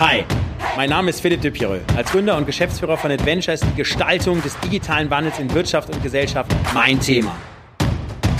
[0.00, 0.24] Hi,
[0.78, 1.82] mein Name ist Philipp de Pireux.
[1.94, 6.02] Als Gründer und Geschäftsführer von Adventure ist die Gestaltung des digitalen Wandels in Wirtschaft und
[6.02, 7.36] Gesellschaft mein Thema.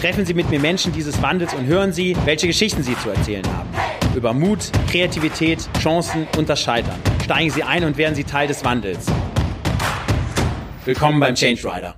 [0.01, 3.45] Treffen Sie mit mir Menschen dieses Wandels und hören Sie, welche Geschichten sie zu erzählen
[3.47, 3.69] haben.
[4.17, 6.99] Über Mut, Kreativität, Chancen und das Scheitern.
[7.23, 9.05] Steigen Sie ein und werden Sie Teil des Wandels.
[10.87, 11.95] Willkommen beim Change Rider.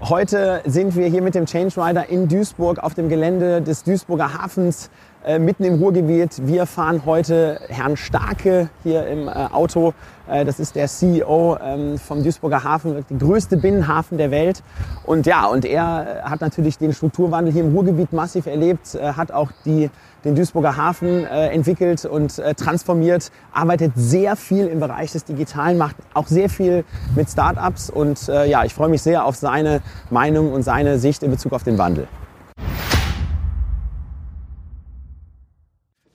[0.00, 4.34] Heute sind wir hier mit dem Change Rider in Duisburg auf dem Gelände des Duisburger
[4.34, 4.90] Hafens
[5.24, 6.46] äh, mitten im Ruhrgebiet.
[6.46, 9.94] Wir fahren heute Herrn Starke hier im äh, Auto.
[10.28, 14.62] Äh, das ist der CEO ähm, vom Duisburger Hafen, der größte Binnenhafen der Welt.
[15.04, 19.50] Und ja, und er hat natürlich den Strukturwandel hier im Ruhrgebiet massiv erlebt, hat auch
[19.64, 19.90] die,
[20.24, 26.26] den Duisburger Hafen entwickelt und transformiert, arbeitet sehr viel im Bereich des Digitalen, macht auch
[26.26, 30.98] sehr viel mit Startups und ja, ich freue mich sehr auf seine Meinung und seine
[30.98, 32.08] Sicht in Bezug auf den Wandel.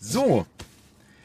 [0.09, 0.48] So,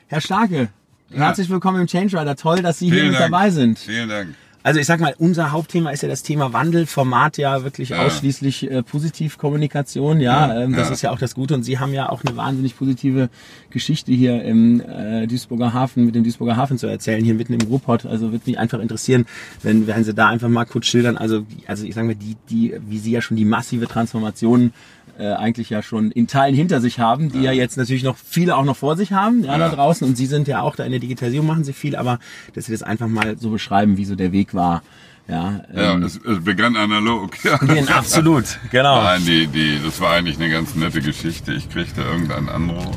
[0.08, 0.68] Herr Starke,
[1.08, 1.16] ja.
[1.16, 2.36] herzlich willkommen im Change Rider.
[2.36, 3.32] Toll, dass Sie Vielen hier mit Dank.
[3.32, 3.78] dabei sind.
[3.78, 4.34] Vielen Dank.
[4.62, 8.04] Also ich sag mal, unser Hauptthema ist ja das Thema Wandel, Format ja wirklich ja.
[8.04, 10.92] ausschließlich äh, Positivkommunikation, ja, ja, ähm, das ja.
[10.94, 13.30] ist ja auch das Gute und Sie haben ja auch eine wahnsinnig positive
[13.70, 17.60] Geschichte hier im äh, Duisburger Hafen, mit dem Duisburger Hafen zu erzählen, hier mitten im
[17.62, 19.24] Ruhrpott, also würde mich einfach interessieren,
[19.62, 22.74] wenn, wenn Sie da einfach mal kurz schildern, also, also ich sag mal, die, die,
[22.86, 24.72] wie Sie ja schon die massive Transformation
[25.18, 27.52] äh, eigentlich ja schon in Teilen hinter sich haben, die ja.
[27.52, 30.06] ja jetzt natürlich noch viele auch noch vor sich haben, ja, ja, da draußen.
[30.06, 32.18] Und Sie sind ja auch da in der Digitalisierung, machen Sie viel, aber
[32.54, 34.82] dass Sie das einfach mal so beschreiben, wie so der Weg war.
[35.28, 37.32] Ja, ähm, ja es, es begann analog.
[37.44, 37.58] Ja.
[37.96, 39.02] absolut, genau.
[39.02, 41.52] Nein, die, die, das war eigentlich eine ganz nette Geschichte.
[41.52, 42.96] Ich kriegte irgendeinen Anruf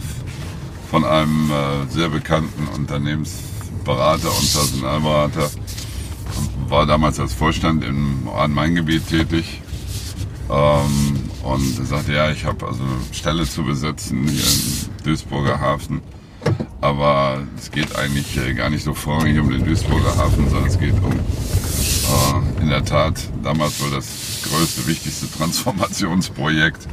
[0.89, 5.49] von einem äh, sehr bekannten Unternehmensberater und Personalberater.
[6.67, 9.61] War damals als Vorstand im Rhein-Main-Gebiet tätig
[10.49, 15.59] ähm, und er sagte, ja, ich habe also eine Stelle zu besetzen hier im Duisburger
[15.59, 16.01] Hafen.
[16.81, 20.79] Aber es geht eigentlich äh, gar nicht so vorrangig um den Duisburger Hafen, sondern es
[20.79, 26.87] geht um äh, in der Tat damals wohl das größte, wichtigste Transformationsprojekt.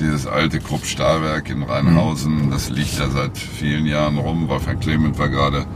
[0.00, 4.48] Dieses alte Krupp-Stahlwerk in Rheinhausen, das liegt ja seit vielen Jahren rum.
[4.48, 5.66] Wolfgang Clement war gerade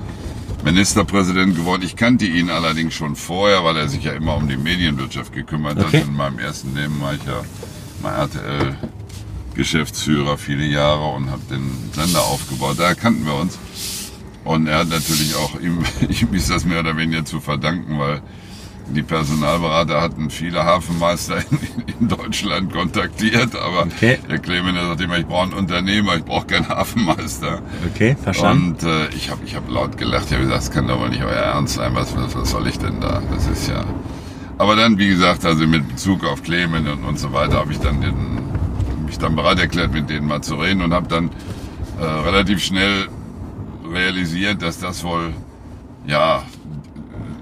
[0.65, 1.83] Ministerpräsident geworden.
[1.85, 5.79] Ich kannte ihn allerdings schon vorher, weil er sich ja immer um die Medienwirtschaft gekümmert
[5.79, 5.99] okay.
[6.01, 6.09] hat.
[6.09, 7.43] In meinem ersten Leben war ich ja
[8.03, 8.77] mal RTL
[9.55, 12.77] Geschäftsführer viele Jahre und habe den Sender aufgebaut.
[12.79, 13.59] Da kannten wir uns.
[14.45, 18.23] Und er hat natürlich auch ihm, ihm ist das mehr oder weniger zu verdanken, weil
[18.95, 21.59] die Personalberater hatten viele Hafenmeister in,
[22.01, 24.19] in Deutschland kontaktiert, aber okay.
[24.31, 27.61] der Clement sagt immer, ich brauche einen Unternehmer, ich brauche keinen Hafenmeister.
[27.93, 28.71] Okay, verstanden.
[28.71, 31.11] Und äh, ich habe ich hab laut gelacht, ich habe gesagt, das kann doch wohl
[31.11, 33.23] nicht euer Ernst sein, was, was soll ich denn da?
[33.31, 33.85] Das ist ja...
[34.59, 37.79] Aber dann, wie gesagt, also mit Bezug auf Clement und, und so weiter, habe ich
[37.79, 41.31] dann den, mich dann bereit erklärt, mit denen mal zu reden und habe dann
[42.01, 43.09] äh, relativ schnell
[43.91, 45.33] realisiert, dass das wohl
[46.07, 46.43] ja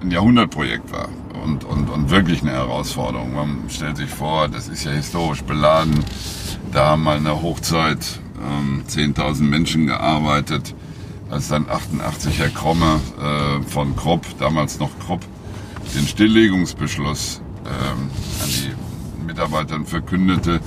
[0.03, 1.09] ein Jahrhundertprojekt war
[1.43, 3.35] und, und, und wirklich eine Herausforderung.
[3.35, 6.05] Man stellt sich vor, das ist ja historisch beladen.
[6.73, 10.75] Da haben mal in der Hochzeit ähm, 10.000 Menschen gearbeitet.
[11.31, 15.25] Als dann 88 Herr Kromme äh, von Krupp, damals noch Krupp,
[15.95, 18.11] den Stilllegungsbeschluss ähm,
[18.43, 20.61] an die Mitarbeitern verkündete,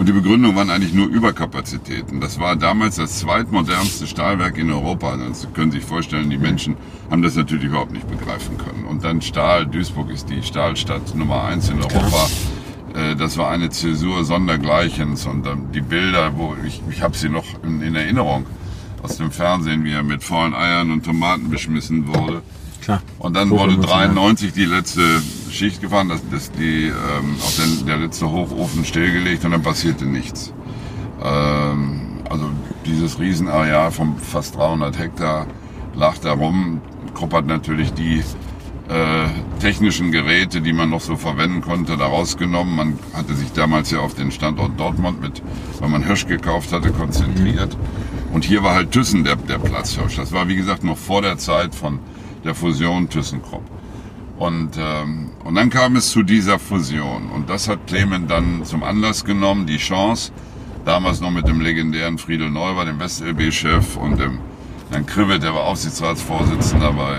[0.00, 2.22] und die Begründung waren eigentlich nur Überkapazitäten.
[2.22, 5.14] Das war damals das zweitmodernste Stahlwerk in Europa.
[5.18, 6.74] Das können Sie sich vorstellen, die Menschen
[7.10, 8.86] haben das natürlich überhaupt nicht begreifen können.
[8.86, 12.30] Und dann Stahl, Duisburg ist die Stahlstadt Nummer eins in Europa.
[12.94, 15.26] Äh, das war eine Zäsur sondergleichens.
[15.26, 18.46] Und die Bilder, wo ich, ich habe sie noch in, in Erinnerung
[19.02, 22.40] aus dem Fernsehen, wie er mit vollen Eiern und Tomaten beschmissen wurde.
[23.20, 25.02] Und dann wurde 93 die letzte
[25.50, 30.06] Schicht gefahren, dass, dass die ähm, auch den, der letzte Hochofen stillgelegt und dann passierte
[30.06, 30.54] nichts.
[31.22, 32.48] Ähm, also
[32.86, 35.46] dieses Riesenareal von fast 300 Hektar
[35.94, 36.80] lag da rum.
[37.12, 38.22] Krupp hat natürlich die
[38.88, 39.26] äh,
[39.60, 42.74] technischen Geräte, die man noch so verwenden konnte, da rausgenommen.
[42.74, 45.42] Man hatte sich damals ja auf den Standort Dortmund mit,
[45.78, 47.76] weil man Hirsch gekauft hatte, konzentriert.
[48.32, 50.16] Und hier war halt Thyssen der, der Platzhirsch.
[50.16, 51.98] Das war wie gesagt noch vor der Zeit von
[52.44, 53.64] der Fusion ThyssenKrupp.
[54.38, 57.30] Und, ähm, und dann kam es zu dieser Fusion.
[57.30, 60.32] Und das hat Clement dann zum Anlass genommen, die Chance,
[60.84, 64.38] damals noch mit dem legendären Friedel Neuber, dem WestLB-Chef, und dem
[64.90, 67.18] Herrn Krivet, der war Aufsichtsratsvorsitzender bei,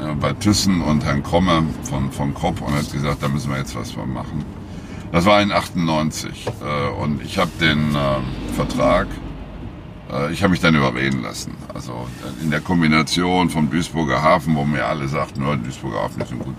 [0.00, 3.58] äh, bei Thyssen und Herrn Kromme von, von Kropp und hat gesagt, da müssen wir
[3.58, 4.44] jetzt was machen.
[5.10, 9.08] Das war in 98 äh, und ich habe den äh, Vertrag
[10.32, 11.54] ich habe mich dann überreden lassen.
[11.74, 12.06] Also
[12.42, 16.38] in der Kombination vom Duisburger Hafen, wo mir alle sagten, nur Duisburger Hafen ist ein
[16.38, 16.54] gut,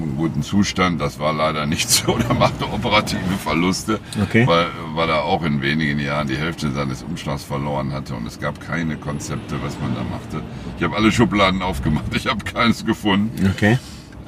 [0.00, 1.00] einem guten Zustand.
[1.00, 2.16] Das war leider nicht so.
[2.28, 4.46] Der machte operative Verluste, Okay.
[4.46, 8.38] weil, weil er auch in wenigen Jahren die Hälfte seines Umschlags verloren hatte und es
[8.40, 10.42] gab keine Konzepte, was man da machte.
[10.78, 13.50] Ich habe alle Schubladen aufgemacht, ich habe keins gefunden.
[13.54, 13.78] Okay.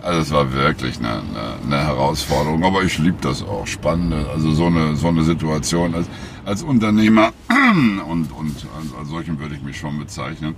[0.02, 1.22] Also es war wirklich eine, eine,
[1.64, 6.06] eine Herausforderung, aber ich liebe das auch, spannende, also so eine, so eine Situation als,
[6.44, 7.32] als Unternehmer
[8.08, 8.66] und, und
[8.98, 10.54] als solchen würde ich mich schon bezeichnen,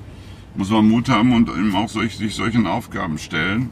[0.55, 3.71] muss man Mut haben und eben auch solch, sich solchen Aufgaben stellen.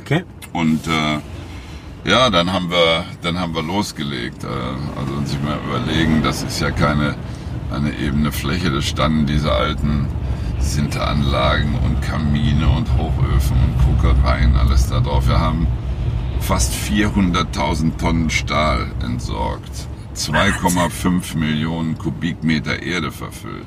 [0.00, 0.24] Okay.
[0.52, 1.20] Und äh,
[2.08, 4.44] ja, dann haben wir, dann haben wir losgelegt.
[4.44, 4.48] Äh,
[4.98, 7.16] also uns sich mal überlegen, das ist ja keine
[7.74, 10.06] eine ebene Fläche, da standen diese alten
[10.60, 15.26] Sinteranlagen und Kamine und Hochöfen und Kokereien, alles da drauf.
[15.28, 15.66] Wir haben
[16.40, 23.66] fast 400.000 Tonnen Stahl entsorgt, 2,5 Millionen Kubikmeter Erde verfüllt.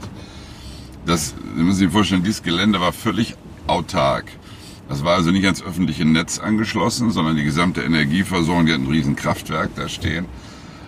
[1.06, 3.36] Das, Sie müssen sich vorstellen, dieses Gelände war völlig
[3.68, 4.26] autark.
[4.90, 8.88] Das war also nicht ans öffentliche Netz angeschlossen, sondern die gesamte Energieversorgung, die hat ein
[8.88, 10.26] riesen Kraftwerk da stehen.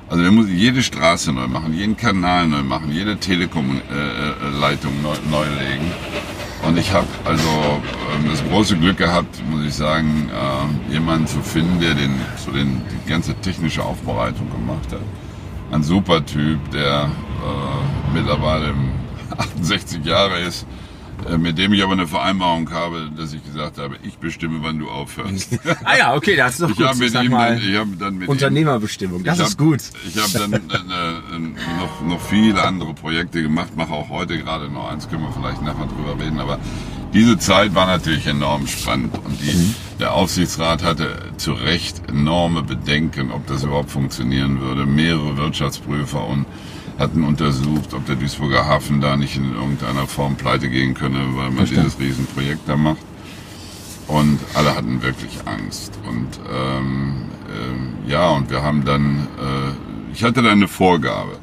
[0.09, 5.45] Also wir mussten jede Straße neu machen, jeden Kanal neu machen, jede Telekom-Leitung neu, neu
[5.45, 5.91] legen.
[6.67, 7.47] Und ich habe also
[8.13, 12.51] ähm, das große Glück gehabt, muss ich sagen, äh, jemanden zu finden, der den, so
[12.51, 15.01] den, die ganze technische Aufbereitung gemacht hat.
[15.71, 18.73] Ein super Typ, der äh, mittlerweile
[19.37, 20.65] 68 Jahre ist,
[21.29, 24.79] äh, mit dem ich aber eine Vereinbarung habe, dass ich gesagt habe, ich bestimme, wann
[24.79, 25.59] du aufhörst.
[25.83, 26.87] Ah ja, okay, das ist doch Ich gut.
[26.87, 29.57] habe mit ihm, mal, dann, ich habe dann mit ihm, Unternehmerbestimmung, das ich ist hab,
[29.59, 29.79] gut.
[30.07, 31.39] Ich habe dann äh, äh,
[31.79, 35.61] noch, noch viele andere Projekte gemacht, mache auch heute gerade noch eins, können wir vielleicht
[35.61, 36.57] nachher drüber reden, aber
[37.13, 39.75] diese Zeit war natürlich enorm spannend und die, Mhm.
[39.99, 44.85] der Aufsichtsrat hatte zu Recht enorme Bedenken, ob das überhaupt funktionieren würde.
[44.85, 46.45] Mehrere Wirtschaftsprüfer und
[46.97, 51.47] hatten untersucht, ob der Duisburger Hafen da nicht in irgendeiner Form pleite gehen könne, weil
[51.49, 51.83] man Verstanden.
[51.85, 52.97] dieses Riesenprojekt da macht.
[54.07, 55.93] Und alle hatten wirklich Angst.
[56.07, 57.13] Und ähm,
[57.47, 61.37] ähm, ja, und wir haben dann, äh, ich hatte dann eine Vorgabe.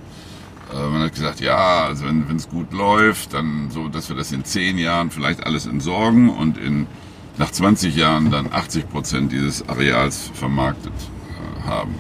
[0.77, 4.33] Äh, man hat gesagt, ja, also wenn es gut läuft, dann so, dass wir das
[4.33, 6.87] in zehn Jahren vielleicht alles entsorgen und in
[7.39, 11.95] nach 20 Jahren dann 80 Prozent dieses Areals vermarktet äh, haben.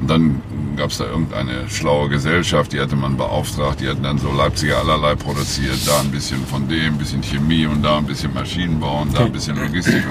[0.00, 0.42] Und dann
[0.76, 4.78] gab es da irgendeine schlaue Gesellschaft, die hatte man beauftragt, die hatten dann so Leipziger
[4.78, 9.02] allerlei produziert, da ein bisschen von dem, ein bisschen Chemie und da ein bisschen Maschinenbau
[9.02, 10.04] und da ein bisschen Logistik.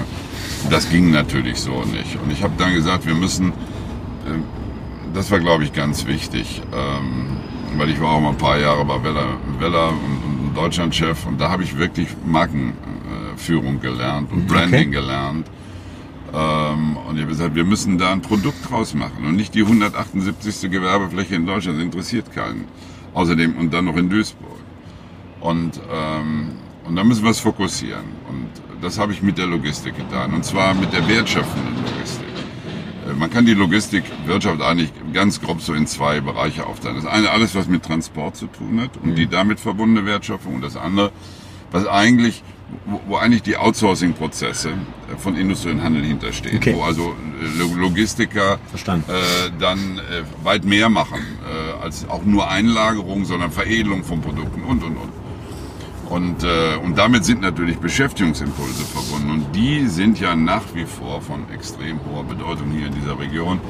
[0.70, 2.16] Das ging natürlich so nicht.
[2.20, 3.52] Und ich habe dann gesagt, wir müssen, äh,
[5.14, 7.35] das war glaube ich ganz wichtig, ähm,
[7.78, 11.40] weil ich war auch mal ein paar Jahre bei Weller, Weller und, und Deutschlandchef und
[11.40, 15.46] da habe ich wirklich Markenführung gelernt und Branding gelernt.
[16.34, 19.62] Ähm, und ich habe gesagt, wir müssen da ein Produkt draus machen und nicht die
[19.62, 20.70] 178.
[20.70, 21.78] Gewerbefläche in Deutschland.
[21.78, 22.66] Das interessiert keinen.
[23.14, 24.58] Außerdem und dann noch in Duisburg.
[25.40, 26.50] Und, ähm,
[26.86, 28.04] und da müssen wir es fokussieren.
[28.28, 28.48] Und
[28.82, 30.34] das habe ich mit der Logistik getan.
[30.34, 32.25] Und zwar mit der wertschöpfenden Logistik.
[33.08, 36.96] Äh, Man kann die Logistikwirtschaft eigentlich ganz grob so in zwei Bereiche aufteilen.
[36.96, 40.56] Das eine alles, was mit Transport zu tun hat und die damit verbundene Wertschöpfung.
[40.56, 41.10] Und das andere,
[41.72, 42.42] was eigentlich,
[42.84, 46.56] wo, wo eigentlich die Outsourcing-Prozesse äh, von Industrie und Handel hinterstehen.
[46.58, 46.74] Okay.
[46.74, 48.58] Wo also äh, Lo- Logistiker
[49.08, 54.62] äh, dann äh, weit mehr machen äh, als auch nur Einlagerung, sondern Veredelung von Produkten
[54.62, 55.25] und und und.
[56.10, 59.30] Und, äh, und damit sind natürlich Beschäftigungsimpulse verbunden.
[59.30, 63.60] Und die sind ja nach wie vor von extrem hoher Bedeutung hier in dieser Region.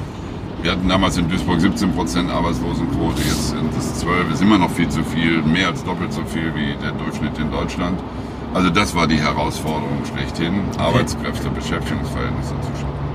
[0.61, 4.71] Wir hatten damals in Duisburg 17 Prozent Arbeitslosenquote, jetzt sind es 12, ist immer noch
[4.71, 7.99] viel zu viel, mehr als doppelt so viel wie der Durchschnitt in Deutschland.
[8.53, 13.07] Also das war die Herausforderung schlechthin, Arbeitskräfte, Beschäftigungsverhältnisse zu schaffen.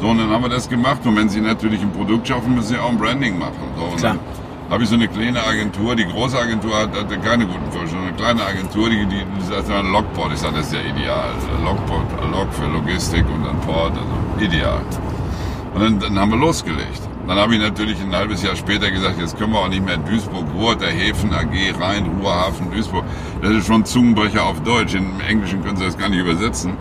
[0.00, 1.04] So, und dann haben wir das gemacht.
[1.06, 3.56] Und wenn Sie natürlich ein Produkt schaffen, müssen Sie auch ein Branding machen.
[3.76, 4.14] So, und Klar.
[4.14, 5.96] dann habe ich so eine kleine Agentur.
[5.96, 8.07] Die große Agentur hat, hatte keine guten Vorstellungen.
[8.18, 10.32] Eine kleine Agentur, die, die, die sagt, ein Logport.
[10.32, 11.30] Ich sage, das ist ja ideal.
[11.64, 14.80] Logport, Log für Logistik und dann Port, also ideal.
[15.74, 17.00] Und dann, dann haben wir losgelegt.
[17.28, 19.98] Dann habe ich natürlich ein halbes Jahr später gesagt, jetzt können wir auch nicht mehr
[19.98, 23.04] Duisburg, Ruhr, der Häfen AG, Rhein, Ruhrhafen, Duisburg.
[23.40, 24.94] Das ist schon Zungenbrecher auf Deutsch.
[24.94, 26.72] Im Englischen können Sie das gar nicht übersetzen.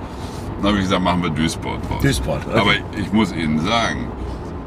[0.58, 2.02] Dann habe ich gesagt, machen wir Duisburg draus.
[2.02, 2.60] Duisburg, okay.
[2.60, 4.08] Aber ich muss Ihnen sagen,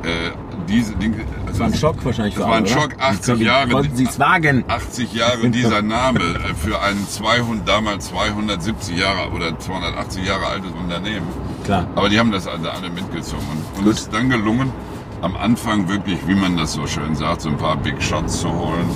[0.04, 1.08] äh, diese also
[1.46, 2.72] Das war ein Schock wahrscheinlich Das war ein alle?
[2.72, 3.68] Schock, 80 Wie Jahre.
[3.70, 4.64] Konnten Sie es wagen?
[4.68, 10.70] 80 Jahre dieser Name äh, für ein 200, damals 270 Jahre oder 280 Jahre altes
[10.72, 11.26] Unternehmen.
[11.64, 11.86] Klar.
[11.94, 13.44] Aber die haben das also alle mitgezogen.
[13.76, 13.94] Und Gut.
[13.94, 14.72] ist dann gelungen,
[15.22, 18.48] am Anfang wirklich, wie man das so schön sagt, so ein paar Big Shots zu
[18.50, 18.88] holen.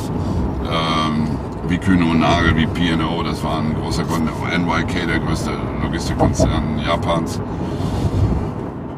[0.71, 1.29] Ähm,
[1.69, 4.31] wie Kühne und Nagel, wie P&O, das war ein großer Kunde.
[4.57, 5.51] NYK, der größte
[5.83, 7.41] Logistikkonzern Japans.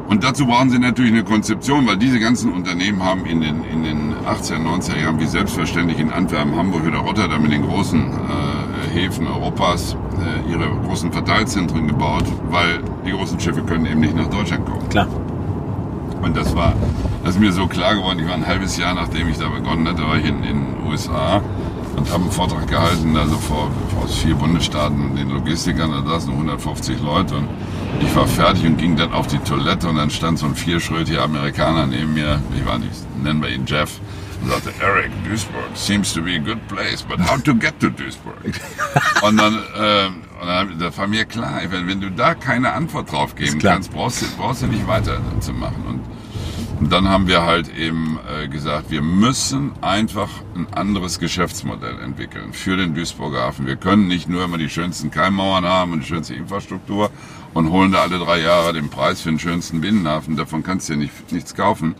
[0.07, 3.83] Und dazu brauchen sie natürlich eine Konzeption, weil diese ganzen Unternehmen haben in den, in
[3.83, 8.93] den 80er, 90er Jahren wie selbstverständlich in Antwerpen, Hamburg oder Rotterdam in den großen äh,
[8.93, 14.29] Häfen Europas äh, ihre großen Verteilzentren gebaut, weil die großen Schiffe können eben nicht nach
[14.29, 14.87] Deutschland kommen.
[14.89, 15.07] Klar.
[16.21, 16.73] Und das war,
[17.23, 18.19] das ist mir so klar geworden.
[18.19, 21.41] Ich war ein halbes Jahr, nachdem ich da begonnen hatte, war ich in den USA
[21.97, 27.01] und habe einen Vortrag gehalten, also vor, vor vier Bundesstaaten, den Logistikern, da saßen 150
[27.01, 27.47] Leute und
[27.99, 31.23] ich war fertig und ging dann auf die Toilette und dann stand so ein vierschrötiger
[31.23, 32.91] Amerikaner neben mir, ich war nicht,
[33.21, 33.99] nennen wir ihn Jeff,
[34.41, 37.89] und sagte, Eric, Duisburg seems to be a good place, but how to get to
[37.89, 38.35] Duisburg?
[39.23, 40.07] und dann, äh,
[40.41, 43.91] und dann das war mir klar, wenn, wenn du da keine Antwort drauf geben kannst,
[43.91, 45.83] brauchst du, brauchst du nicht weiterzumachen.
[45.87, 46.01] Und
[46.79, 52.53] und dann haben wir halt eben äh, gesagt, wir müssen einfach ein anderes Geschäftsmodell entwickeln
[52.53, 53.65] für den Duisburger Hafen.
[53.65, 57.09] Wir können nicht nur immer die schönsten Keimmauern haben und die schönste Infrastruktur
[57.55, 60.35] und holen da alle drei Jahre den Preis für den schönsten Binnenhafen.
[60.35, 61.95] Davon kannst du ja nicht, nichts kaufen.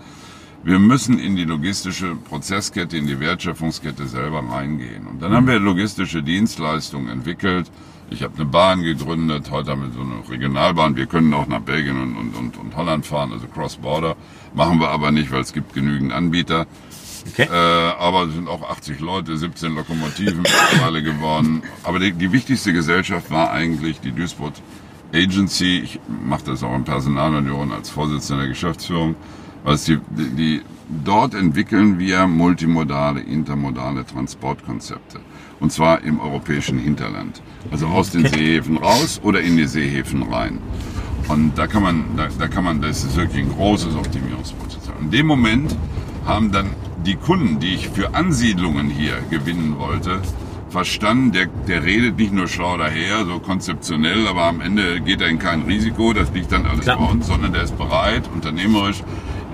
[0.64, 5.08] Wir müssen in die logistische Prozesskette, in die Wertschöpfungskette selber reingehen.
[5.08, 7.72] Und dann haben wir logistische Dienstleistungen entwickelt,
[8.10, 10.96] ich habe eine Bahn gegründet, heute haben wir so eine Regionalbahn.
[10.96, 14.16] Wir können auch nach Belgien und, und, und, und Holland fahren, also Cross-Border.
[14.54, 16.68] Machen wir aber nicht, weil es gibt genügend Anbieter.
[17.34, 17.48] Okay.
[17.52, 21.64] Äh, aber es sind auch 80 Leute, 17 Lokomotiven mittlerweile geworden.
[21.84, 24.54] Aber die, die wichtigste Gesellschaft war eigentlich die Duisburg
[25.14, 25.80] Agency.
[25.80, 29.16] Ich mache das auch in Personalunion als Vorsitzender der Geschäftsführung.
[29.64, 30.62] Was die, die, die,
[31.04, 35.20] dort entwickeln wir multimodale, intermodale Transportkonzepte.
[35.60, 37.42] Und zwar im europäischen Hinterland.
[37.72, 40.60] Also aus den Seehäfen raus oder in die Seehäfen rein.
[41.28, 44.96] Und da kann man, da, da kann man, das ist wirklich ein großes Optimierungspotenzial.
[45.02, 45.76] In dem Moment
[46.26, 46.70] haben dann
[47.06, 50.22] die Kunden, die ich für Ansiedlungen hier gewinnen wollte,
[50.70, 55.28] verstanden, der, der redet nicht nur schlau daher, so konzeptionell, aber am Ende geht er
[55.28, 56.98] in kein Risiko, das liegt dann alles Klar.
[56.98, 59.04] bei uns, sondern der ist bereit, unternehmerisch,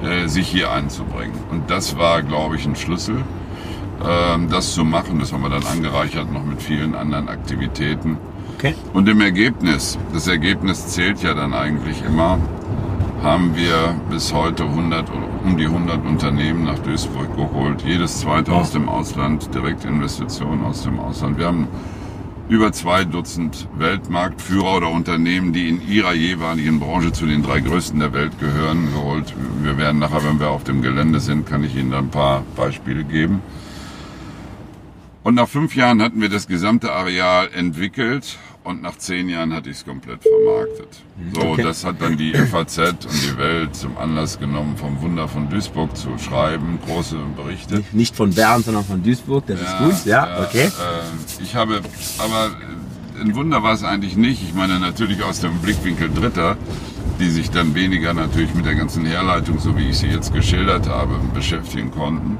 [0.03, 1.33] äh, sich hier einzubringen.
[1.51, 3.23] Und das war, glaube ich, ein Schlüssel.
[4.05, 5.19] Ähm, das zu machen.
[5.19, 8.17] Das haben wir dann angereichert noch mit vielen anderen Aktivitäten.
[8.57, 8.75] Okay.
[8.93, 12.39] Und im Ergebnis, das Ergebnis zählt ja dann eigentlich immer,
[13.21, 15.05] haben wir bis heute 100,
[15.43, 17.81] um die 100 Unternehmen nach Duisburg geholt.
[17.85, 18.55] Jedes zweite oh.
[18.55, 21.37] aus dem Ausland, Direktinvestitionen aus dem Ausland.
[21.37, 21.67] Wir haben
[22.49, 27.99] über zwei Dutzend Weltmarktführer oder Unternehmen, die in ihrer jeweiligen Branche zu den drei größten
[27.99, 29.33] der Welt gehören, geholt.
[29.61, 33.05] Wir werden nachher, wenn wir auf dem Gelände sind, kann ich Ihnen ein paar Beispiele
[33.05, 33.41] geben.
[35.23, 39.69] Und nach fünf Jahren hatten wir das gesamte Areal entwickelt und nach zehn Jahren hatte
[39.69, 41.01] ich es komplett vermarktet.
[41.33, 41.63] So, okay.
[41.63, 45.95] das hat dann die FAZ und die Welt zum Anlass genommen, vom Wunder von Duisburg
[45.95, 47.83] zu schreiben, große Berichte.
[47.93, 50.65] Nicht von Bern, sondern von Duisburg, das ja, ist gut, ja, ja okay.
[50.65, 51.81] Äh, ich habe,
[52.17, 52.51] aber
[53.21, 54.43] ein Wunder war es eigentlich nicht.
[54.43, 56.57] Ich meine natürlich aus dem Blickwinkel Dritter,
[57.19, 60.89] die sich dann weniger natürlich mit der ganzen Herleitung, so wie ich sie jetzt geschildert
[60.89, 62.37] habe, beschäftigen konnten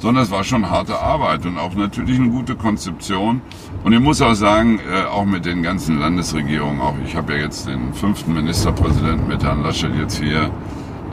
[0.00, 3.42] sondern es war schon harte Arbeit und auch natürlich eine gute Konzeption.
[3.84, 7.44] Und ich muss auch sagen, äh, auch mit den ganzen Landesregierungen, auch ich habe ja
[7.44, 10.50] jetzt den fünften Ministerpräsidenten mit Herrn Laschet jetzt hier,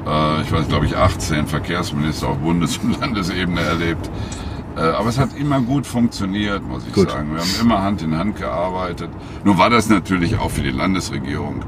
[0.07, 4.09] äh, ich weiß glaube ich 18 Verkehrsminister auf Bundes- und Landesebene erlebt.
[4.77, 7.09] Äh, aber es hat immer gut funktioniert, muss ich gut.
[7.09, 7.33] sagen.
[7.33, 9.09] Wir haben immer Hand in Hand gearbeitet.
[9.43, 11.63] Nun war das natürlich auch für die Landesregierung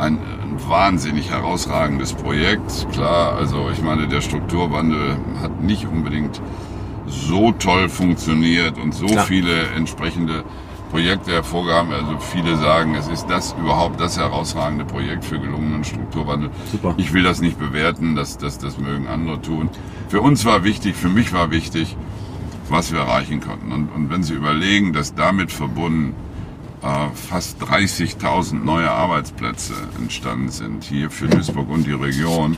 [0.00, 2.86] ein, ein wahnsinnig herausragendes Projekt.
[2.92, 6.40] Klar, also ich meine, der Strukturwandel hat nicht unbedingt
[7.06, 9.24] so toll funktioniert und so Klar.
[9.24, 10.44] viele entsprechende
[10.90, 11.92] Projekte hervorgehoben.
[11.92, 16.50] Also viele sagen, es ist das überhaupt das herausragende Projekt für gelungenen Strukturwandel.
[16.70, 16.94] Super.
[16.96, 19.68] Ich will das nicht bewerten, das, das, das mögen andere tun.
[20.08, 21.96] Für uns war wichtig, für mich war wichtig,
[22.68, 23.72] was wir erreichen konnten.
[23.72, 26.14] Und, und wenn Sie überlegen, dass damit verbunden
[26.80, 32.56] fast 30.000 neue Arbeitsplätze entstanden sind hier für Duisburg und die Region.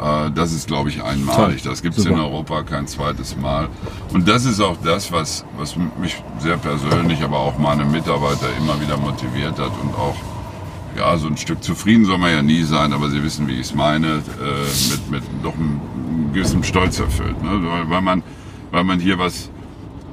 [0.00, 1.62] Äh, das ist, glaube ich, einmalig.
[1.62, 3.68] Das gibt es in Europa kein zweites Mal.
[4.12, 8.80] Und das ist auch das, was, was mich sehr persönlich, aber auch meine Mitarbeiter immer
[8.80, 10.16] wieder motiviert hat und auch
[10.96, 13.68] ja, so ein Stück zufrieden soll man ja nie sein, aber Sie wissen, wie ich
[13.68, 15.80] es meine, äh, mit, mit doch einem
[16.32, 17.40] gewissen Stolz erfüllt.
[17.42, 17.60] Ne?
[17.86, 18.22] Weil, man,
[18.70, 19.50] weil man hier was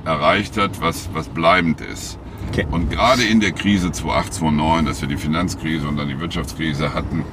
[0.05, 2.19] erreicht hat, was, was bleibend ist.
[2.49, 2.65] Okay.
[2.69, 6.93] Und gerade in der Krise 2008, 2009, dass wir die Finanzkrise und dann die Wirtschaftskrise
[6.93, 7.23] hatten,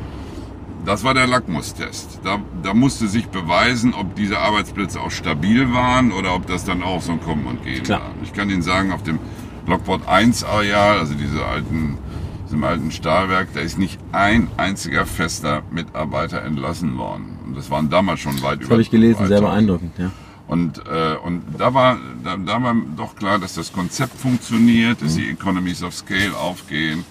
[0.84, 2.20] das war der Lackmustest.
[2.24, 6.82] Da, da musste sich beweisen, ob diese Arbeitsplätze auch stabil waren oder ob das dann
[6.82, 8.00] auch so ein Kommen und Gehen Klar.
[8.00, 8.10] war.
[8.22, 9.18] Ich kann Ihnen sagen, auf dem
[9.66, 11.96] Lockport 1 Areal, also diese alten,
[12.44, 17.38] diesem alten Stahlwerk, da ist nicht ein einziger fester Mitarbeiter entlassen worden.
[17.46, 18.60] Und das waren damals schon weit das über.
[18.60, 20.10] Das habe ich gelesen, sehr beeindruckend, ja.
[20.54, 25.16] Und, äh, und da, war, da, da war doch klar, dass das Konzept funktioniert, dass
[25.16, 27.04] die Economies of Scale aufgehen.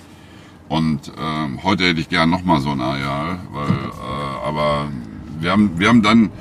[0.69, 4.87] Und ähm, heute hätte ich gern nochmal so ein Areal, weil, äh, aber
[5.41, 6.31] wir haben, wir haben dann,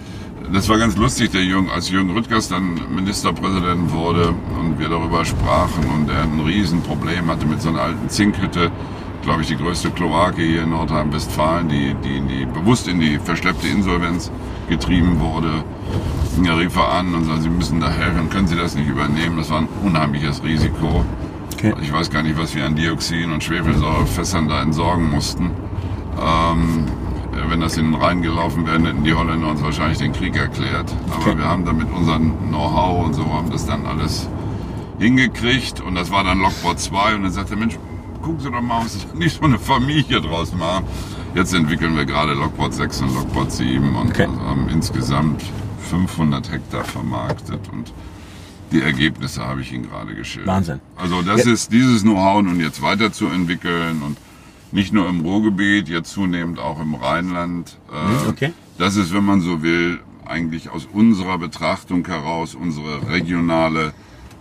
[0.53, 5.25] das war ganz lustig, der Jürgen, als Jürgen Rüttgers dann Ministerpräsident wurde und wir darüber
[5.25, 8.71] sprachen und er ein Riesenproblem hatte mit so einer alten Zinkhütte,
[9.23, 13.67] glaube ich, die größte Kloake hier in Nordrhein-Westfalen, die, die, die bewusst in die verschleppte
[13.67, 14.31] Insolvenz
[14.69, 15.65] getrieben wurde.
[16.45, 19.37] Er rief er an und sagte, Sie müssen da helfen, können Sie das nicht übernehmen?
[19.37, 21.05] Das war ein unheimliches Risiko.
[21.55, 21.75] Okay.
[21.83, 25.51] Ich weiß gar nicht, was wir an Dioxin und Schwefelsäurefässern da entsorgen mussten.
[26.21, 26.87] Ähm,
[27.49, 30.93] wenn das in den Rhein gelaufen wäre, hätten die Holländer uns wahrscheinlich den Krieg erklärt.
[31.11, 31.39] Aber okay.
[31.39, 34.29] wir haben da mit unserem Know-how und so haben das dann alles
[34.99, 37.79] hingekriegt und das war dann Lockport 2 und dann sagte der Mensch,
[38.23, 40.85] gucken Sie doch mal, ob Sie nicht so eine Familie draus machen.
[41.35, 44.29] Jetzt entwickeln wir gerade Lockport 6 und Lockport 7 und okay.
[44.47, 45.43] haben insgesamt
[45.83, 47.93] 500 Hektar vermarktet und
[48.73, 50.49] die Ergebnisse habe ich Ihnen gerade geschildert.
[50.49, 50.81] Wahnsinn.
[50.97, 51.53] Also das ja.
[51.53, 54.17] ist dieses Know-how nun jetzt weiterzuentwickeln und
[54.73, 57.77] nicht nur im Ruhrgebiet, jetzt zunehmend auch im Rheinland.
[57.93, 58.53] Äh, okay.
[58.79, 63.93] Das ist, wenn man so will, eigentlich aus unserer Betrachtung heraus unsere regionale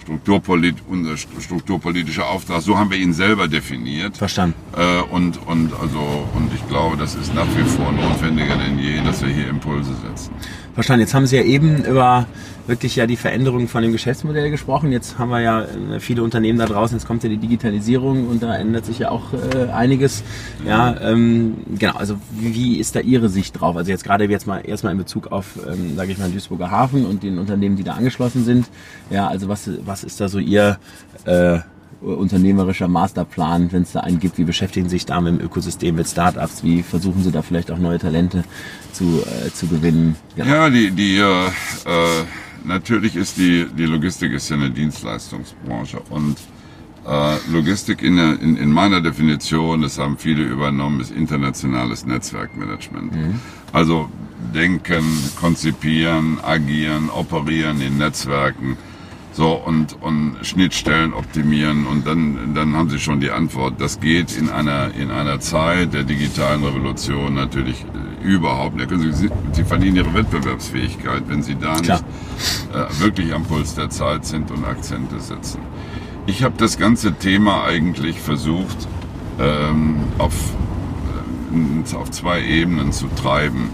[0.01, 4.17] Strukturpolit, unser strukturpolitischer Auftrag, so haben wir ihn selber definiert.
[4.17, 4.55] Verstanden.
[4.75, 9.01] Äh, und, und, also, und ich glaube, das ist nach wie vor notwendiger denn je,
[9.03, 10.31] dass wir hier Impulse setzen.
[10.73, 11.01] Verstanden.
[11.01, 12.25] Jetzt haben Sie ja eben über
[12.67, 14.91] wirklich ja die Veränderung von dem Geschäftsmodell gesprochen.
[14.91, 18.43] Jetzt haben wir ja äh, viele Unternehmen da draußen, jetzt kommt ja die Digitalisierung und
[18.43, 20.23] da ändert sich ja auch äh, einiges.
[20.65, 23.75] Ja, ähm, genau, also wie ist da Ihre Sicht drauf?
[23.75, 27.05] Also jetzt gerade jetzt mal erstmal in Bezug auf, ähm, sage ich mal, Duisburger Hafen
[27.05, 28.67] und den Unternehmen, die da angeschlossen sind.
[29.09, 30.77] Ja, also was, was ist da so Ihr
[31.25, 31.59] äh,
[32.01, 34.37] unternehmerischer Masterplan, wenn es da einen gibt?
[34.37, 36.63] Wie beschäftigen Sie sich da mit dem Ökosystem, mit Startups?
[36.63, 38.43] Wie versuchen Sie da vielleicht auch neue Talente
[38.91, 40.15] zu, äh, zu gewinnen?
[40.35, 40.49] Genau.
[40.49, 42.25] Ja, die, die äh, äh
[42.65, 46.37] natürlich ist die, die Logistik ist ja eine Dienstleistungsbranche und
[47.07, 53.15] äh, Logistik in, in, in meiner Definition, das haben viele übernommen, ist internationales Netzwerkmanagement.
[53.15, 53.39] Mhm.
[53.73, 54.09] Also
[54.53, 55.03] denken,
[55.39, 58.77] konzipieren, agieren, operieren in Netzwerken
[59.33, 63.79] so, und, und Schnittstellen optimieren und dann, dann haben Sie schon die Antwort.
[63.79, 68.89] Das geht in einer, in einer Zeit der digitalen Revolution natürlich äh, überhaupt nicht.
[69.15, 74.25] Sie, Sie verlieren Ihre Wettbewerbsfähigkeit, wenn Sie da nicht äh, wirklich am Puls der Zeit
[74.25, 75.61] sind und Akzente setzen.
[76.27, 78.87] Ich habe das ganze Thema eigentlich versucht,
[79.39, 80.33] ähm, auf,
[81.53, 83.69] äh, auf zwei Ebenen zu treiben.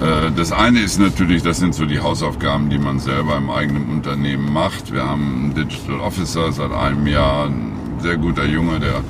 [0.00, 3.88] Äh, das eine ist natürlich, das sind so die Hausaufgaben, die man selber im eigenen
[3.90, 4.92] Unternehmen macht.
[4.92, 9.02] Wir haben einen Digital Officer seit einem Jahr, ein sehr guter Junge, der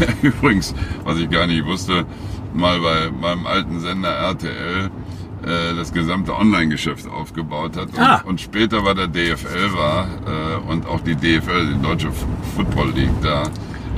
[0.22, 2.06] übrigens, was ich gar nicht wusste,
[2.54, 4.90] mal bei meinem alten Sender RTL
[5.42, 8.22] äh, das gesamte Online-Geschäft aufgebaut hat und, ah.
[8.26, 12.10] und, später bei der DFL war äh, und auch die DFL, die Deutsche
[12.54, 13.44] Football League, da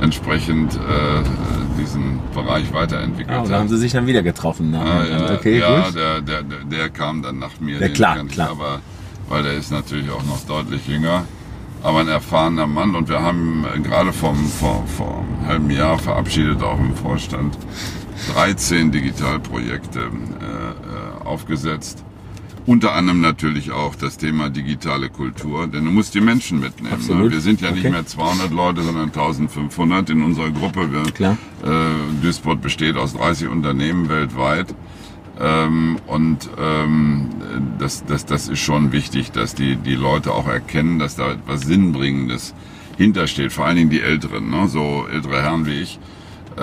[0.03, 0.79] entsprechend äh,
[1.79, 4.71] diesen Bereich weiterentwickelt ah, da haben sie sich dann wieder getroffen.
[4.71, 4.79] Ne?
[4.79, 7.79] Ah, ja, okay, ja der, der, der kam dann nach mir.
[7.79, 8.49] Ja, klar, klar.
[8.51, 8.81] Aber,
[9.29, 11.23] weil der ist natürlich auch noch deutlich jünger,
[11.81, 12.95] aber ein erfahrener Mann.
[12.95, 17.57] Und wir haben äh, gerade vom, vor, vor einem halben Jahr verabschiedet, auch im Vorstand,
[18.33, 22.03] 13 Digitalprojekte äh, äh aufgesetzt
[22.65, 27.05] unter anderem natürlich auch das Thema digitale Kultur, denn du musst die Menschen mitnehmen.
[27.07, 27.31] Ne?
[27.31, 27.79] Wir sind ja okay.
[27.79, 30.91] nicht mehr 200 Leute, sondern 1500 in unserer Gruppe.
[30.91, 31.37] Wir, Klar.
[31.63, 31.67] Äh,
[32.21, 34.73] Duisburg besteht aus 30 Unternehmen weltweit.
[35.39, 37.29] Ähm, und ähm,
[37.79, 41.61] das, das, das ist schon wichtig, dass die, die Leute auch erkennen, dass da etwas
[41.61, 42.53] Sinnbringendes
[42.97, 43.51] hintersteht.
[43.51, 44.67] Vor allen Dingen die Älteren, ne?
[44.67, 45.99] so ältere Herren wie ich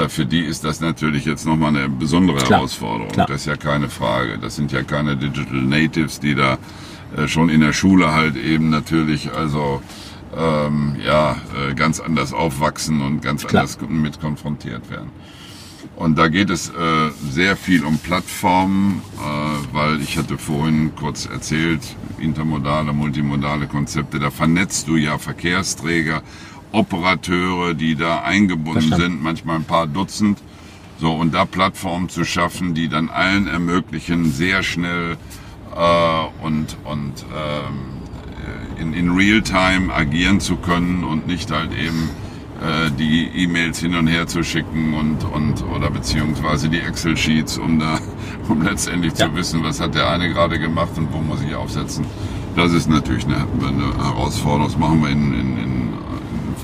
[0.09, 2.61] für die ist das natürlich jetzt nochmal eine besondere Klar.
[2.61, 3.13] Herausforderung.
[3.13, 3.27] Klar.
[3.27, 4.39] Das ist ja keine Frage.
[4.39, 6.59] Das sind ja keine Digital Natives, die da
[7.17, 9.83] äh, schon in der Schule halt eben natürlich also
[10.37, 13.63] ähm, ja äh, ganz anders aufwachsen und ganz Klar.
[13.63, 15.11] anders mit konfrontiert werden.
[15.97, 16.73] Und da geht es äh,
[17.31, 21.81] sehr viel um Plattformen, äh, weil ich hatte vorhin kurz erzählt,
[22.19, 26.23] intermodale, multimodale Konzepte, da vernetzt du ja Verkehrsträger
[26.73, 29.15] Operateure, die da eingebunden Verstanden.
[29.15, 30.39] sind, manchmal ein paar Dutzend.
[30.99, 35.17] So, und da Plattformen zu schaffen, die dann allen ermöglichen, sehr schnell
[35.75, 38.01] äh, und, und ähm,
[38.79, 42.11] in, in Realtime agieren zu können und nicht halt eben
[42.61, 47.79] äh, die E-Mails hin und her zu schicken und, und oder beziehungsweise die Excel-Sheets, um
[47.79, 47.99] da,
[48.49, 49.27] um letztendlich ja.
[49.27, 52.05] zu wissen, was hat der eine gerade gemacht und wo muss ich aufsetzen.
[52.57, 54.67] Das ist natürlich eine, eine Herausforderung.
[54.67, 55.80] Das machen wir in, in, in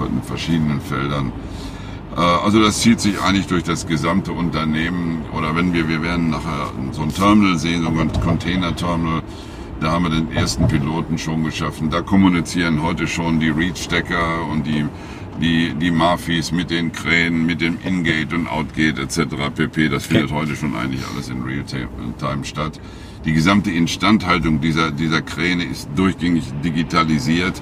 [0.04, 1.32] in verschiedenen Feldern.
[2.16, 5.24] Äh, also das zieht sich eigentlich durch das gesamte Unternehmen.
[5.32, 9.22] Oder wenn wir, wir werden nachher so ein Terminal sehen, so ein Container-Terminal,
[9.80, 11.90] da haben wir den ersten Piloten schon geschaffen.
[11.90, 14.86] Da kommunizieren heute schon die Reach-Stecker und die
[15.40, 19.50] die, die Mafis mit den Kränen, mit dem Ingate und Outgate etc.
[19.54, 19.88] pp.
[19.88, 22.80] Das findet heute schon eigentlich alles in Real-Time statt.
[23.24, 27.60] Die gesamte Instandhaltung dieser, dieser Kräne ist durchgängig digitalisiert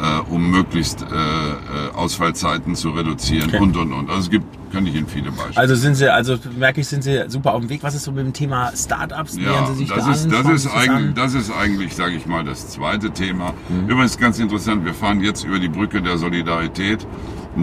[0.00, 3.58] äh, um möglichst äh, äh, Ausfallzeiten zu reduzieren okay.
[3.58, 4.10] und und und.
[4.10, 5.56] Also es gibt, kann ich Ihnen viele Beispiele.
[5.56, 7.82] Also sind Sie, also merke ich, sind Sie super auf dem Weg.
[7.82, 9.36] Was ist so mit dem Thema Startups?
[9.36, 10.30] Ja, Sie sich das da ist, an?
[10.30, 13.54] Das ist, eigentlich, das ist eigentlich, sage ich mal, das zweite Thema.
[13.68, 13.88] Mhm.
[13.88, 17.06] Übrigens ganz interessant, wir fahren jetzt über die Brücke der Solidarität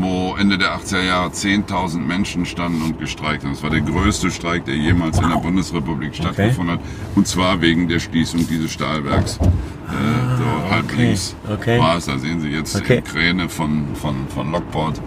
[0.01, 3.53] wo Ende der 80er Jahre 10.000 Menschen standen und gestreikt haben.
[3.53, 5.23] Das war der größte Streik, der jemals wow.
[5.23, 6.83] in der Bundesrepublik stattgefunden okay.
[6.83, 7.15] hat.
[7.15, 9.37] Und zwar wegen der Schließung dieses Stahlwerks.
[9.37, 9.41] Äh,
[9.87, 10.95] ah, so halb okay.
[10.97, 11.79] links okay.
[11.79, 12.05] war es.
[12.05, 13.01] Da sehen Sie jetzt okay.
[13.01, 15.01] Kräne von, von, von Lockport.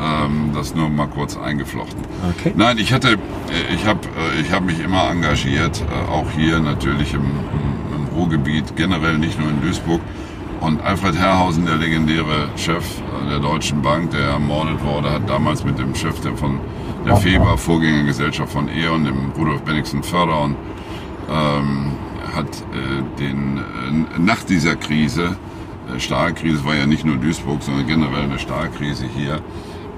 [0.00, 2.00] Ähm, das nur mal kurz eingeflochten.
[2.30, 2.52] Okay.
[2.56, 4.00] Nein, ich hatte, äh, ich habe
[4.36, 9.18] äh, ich hab mich immer engagiert, äh, auch hier natürlich im, im, im Ruhrgebiet, generell
[9.18, 10.00] nicht nur in Duisburg.
[10.60, 12.84] Und Alfred Herrhausen, der legendäre Chef
[13.28, 16.60] der Deutschen Bank, der ermordet wurde, hat damals mit dem Chef der, von
[17.06, 20.56] der FEBA, Vorgängergesellschaft von E.ON, dem Rudolf Bennigsen Förder, und
[21.30, 21.92] ähm,
[22.34, 25.36] hat äh, den, äh, nach dieser Krise,
[25.94, 29.40] äh, Stahlkrise, war ja nicht nur Duisburg, sondern generell eine Stahlkrise hier,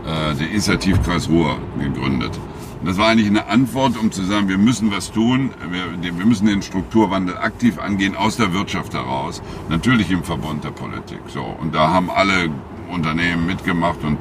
[0.06, 2.38] äh, der Initiativkreis Ruhr gegründet.
[2.82, 6.46] Das war eigentlich eine Antwort, um zu sagen, wir müssen was tun, wir, wir, müssen
[6.46, 11.20] den Strukturwandel aktiv angehen, aus der Wirtschaft heraus, natürlich im Verbund der Politik.
[11.28, 12.48] So, und da haben alle
[12.90, 14.16] Unternehmen mitgemacht und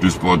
[0.00, 0.40] Duisburg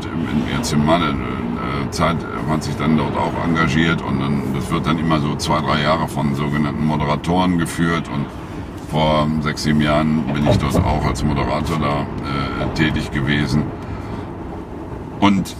[0.56, 2.16] jetzt in meiner äh, Zeit
[2.48, 5.82] hat sich dann dort auch engagiert und dann, das wird dann immer so zwei, drei
[5.82, 8.26] Jahre von sogenannten Moderatoren geführt und
[8.90, 13.62] vor sechs, sieben Jahren bin ich dort auch als Moderator da äh, tätig gewesen.
[15.20, 15.54] Und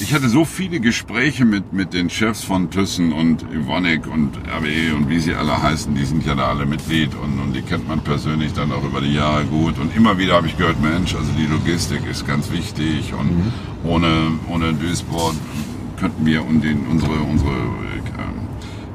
[0.00, 4.96] ich hatte so viele Gespräche mit, mit den Chefs von Thyssen und Ivonik und RWE
[4.96, 7.86] und wie sie alle heißen, die sind ja da alle Mitglied und, und die kennt
[7.88, 9.78] man persönlich dann auch über die Jahre gut.
[9.78, 13.52] Und immer wieder habe ich gehört, Mensch, also die Logistik ist ganz wichtig und mhm.
[13.84, 15.34] ohne, ohne Duisburg
[15.98, 17.92] könnten wir und den, unsere, unsere äh,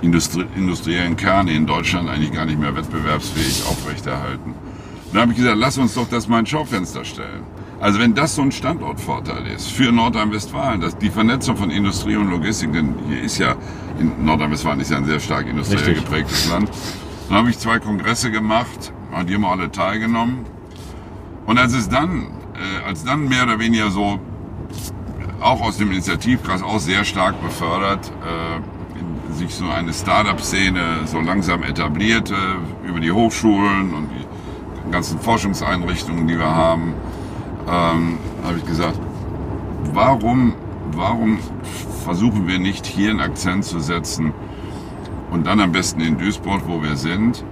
[0.02, 4.52] Industrie, industriellen Kerne in Deutschland eigentlich gar nicht mehr wettbewerbsfähig aufrechterhalten.
[4.52, 7.44] Und da habe ich gesagt, lass uns doch das mal ins Schaufenster stellen.
[7.80, 12.32] Also wenn das so ein Standortvorteil ist für Nordrhein-Westfalen, dass die Vernetzung von Industrie und
[12.32, 13.56] Logistik, denn hier ist ja,
[14.00, 16.06] in Nordrhein-Westfalen ist ja ein sehr stark industriell Richtig.
[16.06, 16.72] geprägtes Land.
[17.30, 20.46] Dann habe ich zwei Kongresse gemacht, an die haben alle teilgenommen.
[21.46, 24.20] Und als es dann, äh, als dann mehr oder weniger so,
[25.40, 31.62] auch aus dem Initiativkreis auch sehr stark befördert, äh, sich so eine Start-up-Szene so langsam
[31.62, 32.36] etablierte
[32.88, 36.96] über die Hochschulen und die ganzen Forschungseinrichtungen, die wir haben,
[37.68, 39.00] ähm, habe ich gesagt,
[39.94, 40.54] warum,
[40.94, 41.40] warum
[42.04, 44.34] versuchen wir nicht hier einen Akzent zu setzen
[45.32, 47.44] und dann am besten in Duisburg, wo wir sind,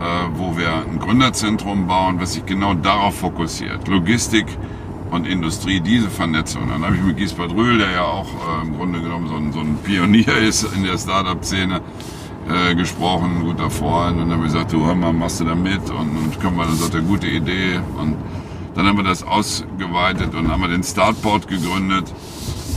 [0.00, 0.04] äh,
[0.36, 3.88] wo wir ein Gründerzentrum bauen, was sich genau darauf fokussiert.
[3.88, 4.46] Logistik
[5.10, 6.68] und Industrie, diese Vernetzung.
[6.68, 9.52] Dann habe ich mit Giesbert Rühl, der ja auch äh, im Grunde genommen so ein,
[9.52, 11.80] so ein Pionier ist in der Startup-Szene,
[12.48, 14.20] äh, gesprochen, ein guter Freund.
[14.20, 15.88] Und dann haben wir gesagt, du hör mal, machst du da mit?
[15.90, 17.80] Und, und können wir, dann sagt er, gute Idee.
[17.98, 18.16] Und
[18.74, 22.12] dann haben wir das ausgeweitet und haben wir den Startport gegründet.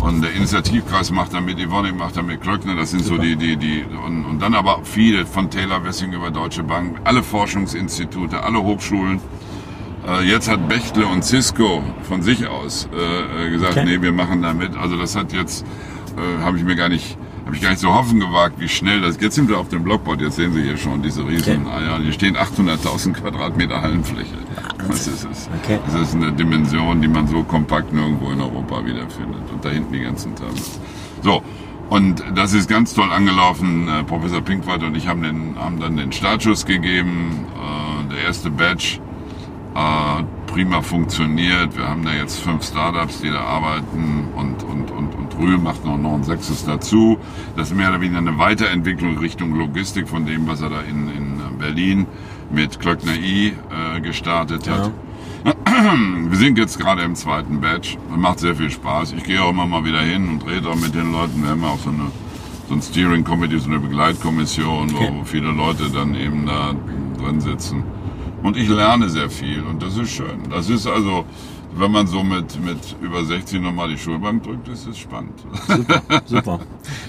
[0.02, 3.18] Und der Initiativkreis macht damit, Yvonne macht damit, Klöckner, das sind Super.
[3.18, 7.00] so die, die, die, und, und dann aber viele von Taylor Wessing über Deutsche Bank,
[7.04, 9.20] alle Forschungsinstitute, alle Hochschulen.
[10.08, 13.86] Äh, jetzt hat Bechtle und Cisco von sich aus äh, gesagt, okay.
[13.86, 14.78] nee, wir machen da mit.
[14.78, 15.66] Also das hat jetzt,
[16.16, 19.00] äh, habe ich mir gar nicht habe ich gar nicht so hoffen gewagt, wie schnell
[19.00, 19.18] das.
[19.22, 21.86] Jetzt sind wir auf dem Blockboard, jetzt sehen Sie hier schon diese riesen okay.
[21.86, 21.98] Eier.
[22.00, 24.36] Hier stehen 800.000 Quadratmeter Hallenfläche.
[24.90, 25.50] Was ist es?
[25.64, 25.80] Okay.
[25.86, 29.44] Das ist eine Dimension, die man so kompakt nirgendwo in Europa wiederfindet.
[29.52, 30.80] Und da hinten die ganzen Terminals.
[31.24, 31.42] So.
[31.90, 33.88] Und das ist ganz toll angelaufen.
[33.88, 37.46] Äh, Professor Pinkwart und ich haben, den, haben dann den Startschuss gegeben.
[37.56, 39.00] Äh, der erste Batch
[39.74, 41.78] äh, prima funktioniert.
[41.78, 45.86] Wir haben da jetzt fünf Startups, die da arbeiten und, und, und, und Rühl macht
[45.86, 47.18] noch, noch ein sechstes dazu.
[47.56, 51.08] Das ist mehr oder weniger eine Weiterentwicklung Richtung Logistik von dem, was er da in,
[51.10, 52.08] in Berlin
[52.52, 54.92] mit Klöckner I äh, gestartet hat.
[55.46, 55.54] Ja.
[56.30, 57.98] Wir sind jetzt gerade im zweiten Batch.
[58.10, 59.14] Das macht sehr viel Spaß.
[59.14, 61.44] Ich gehe auch immer mal wieder hin und rede auch mit den Leuten.
[61.44, 62.12] Wir haben ja auch so eine
[62.68, 65.10] so ein Steering Committee, so eine Begleitkommission, okay.
[65.14, 66.74] wo viele Leute dann eben da
[67.18, 67.84] drin sitzen.
[68.44, 70.50] Und ich lerne sehr viel und das ist schön.
[70.50, 71.26] Das ist also,
[71.76, 75.34] wenn man so mit, mit über 60 nochmal die Schulbank drückt, ist es spannend.
[75.68, 76.60] Super, super.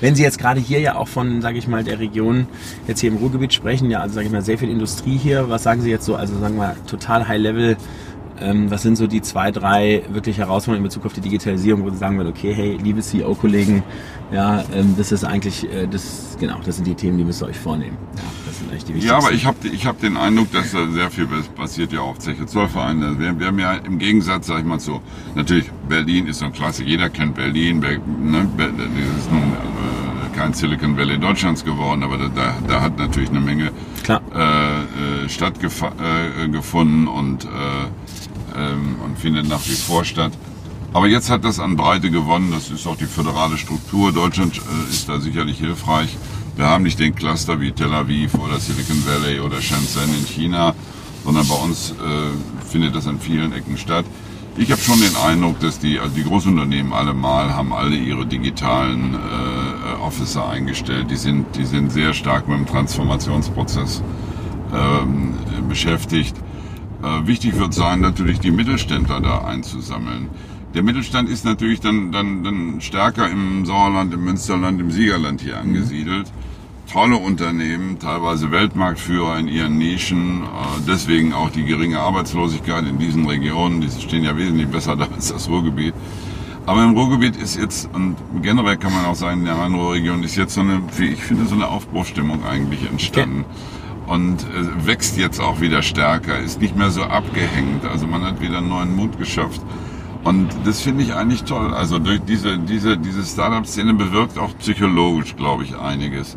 [0.01, 2.47] Wenn Sie jetzt gerade hier ja auch von, sage ich mal, der Region
[2.87, 5.49] jetzt hier im Ruhrgebiet sprechen, ja, also sage ich mal, sehr viel Industrie hier.
[5.49, 7.77] Was sagen Sie jetzt so, also sagen wir total High Level,
[8.41, 11.91] ähm, was sind so die zwei, drei wirklich Herausforderungen in Bezug auf die Digitalisierung, wo
[11.91, 13.83] Sie sagen würden, okay, hey, liebe CEO-Kollegen,
[14.33, 17.47] ja, ähm, das ist eigentlich, äh, das, genau, das sind die Themen, die müsst ihr
[17.47, 17.97] euch vornehmen.
[18.17, 18.23] Ja,
[18.59, 19.09] vielleicht die wichtigsten.
[19.09, 22.19] Ja, aber ich habe ich hab den Eindruck, dass da sehr viel passiert ja auf
[22.19, 23.03] Zeche Zollverein.
[23.03, 25.01] Also wir, wir haben ja im Gegensatz, sag ich mal so,
[25.35, 28.69] natürlich Berlin ist so ein Klasse, jeder kennt Berlin, ne, das
[29.19, 33.73] ist nun äh, kein Silicon Valley Deutschlands geworden, aber da, da hat natürlich eine Menge.
[34.09, 34.15] Äh,
[35.25, 37.49] äh, stattgefunden äh, und, äh,
[38.57, 40.33] ähm, und findet nach wie vor statt.
[40.95, 42.51] Aber jetzt hat das an Breite gewonnen.
[42.51, 44.13] Das ist auch die föderale Struktur.
[44.13, 46.17] Deutschland äh, ist da sicherlich hilfreich.
[46.59, 50.75] Wir haben nicht den Cluster wie Tel Aviv oder Silicon Valley oder Shenzhen in China,
[51.23, 54.05] sondern bei uns äh, findet das an vielen Ecken statt.
[54.57, 58.27] Ich habe schon den Eindruck, dass die, also die Großunternehmen alle mal haben alle ihre
[58.27, 61.13] digitalen äh, Officer eingestellt.
[61.13, 64.03] Die sind, die sind sehr stark mit dem Transformationsprozess
[64.75, 65.35] ähm,
[65.69, 66.35] beschäftigt.
[67.05, 70.29] Äh, wichtig wird sein, natürlich die Mittelständler da einzusammeln.
[70.75, 75.57] Der Mittelstand ist natürlich dann, dann, dann stärker im Sauerland, im Münsterland, im Siegerland hier
[75.57, 75.71] mhm.
[75.71, 76.31] angesiedelt.
[76.91, 80.47] Tolle Unternehmen, teilweise Weltmarktführer in ihren Nischen, äh,
[80.87, 85.29] deswegen auch die geringe Arbeitslosigkeit in diesen Regionen, die stehen ja wesentlich besser da als
[85.33, 85.95] das Ruhrgebiet.
[86.65, 90.37] Aber im Ruhrgebiet ist jetzt, und generell kann man auch sagen, in der Rhein-Ruhr-Region ist
[90.37, 93.47] jetzt so eine, ich finde, so eine Aufbruchstimmung eigentlich entstanden.
[94.07, 94.15] Okay.
[94.15, 97.87] Und äh, wächst jetzt auch wieder stärker, ist nicht mehr so abgehängt.
[97.87, 99.63] Also man hat wieder einen neuen Mut geschafft.
[100.25, 101.73] Und das finde ich eigentlich toll.
[101.73, 106.37] Also durch diese, diese, diese Startup-Szene bewirkt auch psychologisch, glaube ich, einiges.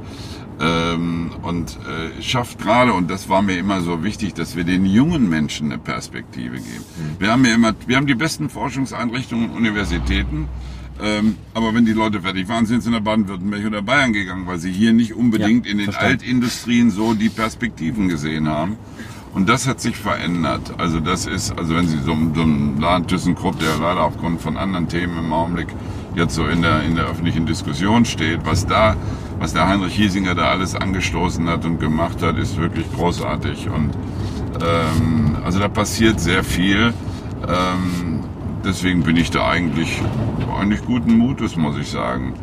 [0.59, 4.85] Ähm, und äh, schafft gerade, und das war mir immer so wichtig, dass wir den
[4.85, 6.85] jungen Menschen eine Perspektive geben.
[6.97, 7.19] Mhm.
[7.19, 10.47] Wir haben ja immer, wir haben die besten Forschungseinrichtungen und Universitäten.
[11.01, 14.59] Ähm, aber wenn die Leute fertig waren, sind sie nach Baden-Württemberg oder Bayern gegangen, weil
[14.59, 16.21] sie hier nicht unbedingt ja, in den verstanden.
[16.21, 18.77] Altindustrien so die Perspektiven gesehen haben.
[19.33, 20.73] Und das hat sich verändert.
[20.77, 24.57] Also das ist, also wenn Sie so, so einen Laden ThyssenKrupp, der leider aufgrund von
[24.57, 25.67] anderen Themen im Augenblick
[26.15, 28.95] jetzt so in der, in der öffentlichen Diskussion steht, was da,
[29.39, 33.69] was der Heinrich Hiesinger da alles angestoßen hat und gemacht hat, ist wirklich großartig.
[33.69, 33.91] Und
[34.61, 36.93] ähm, also da passiert sehr viel.
[37.47, 38.19] Ähm,
[38.65, 40.01] deswegen bin ich da eigentlich,
[40.59, 42.33] eigentlich guten Mutes, muss ich sagen.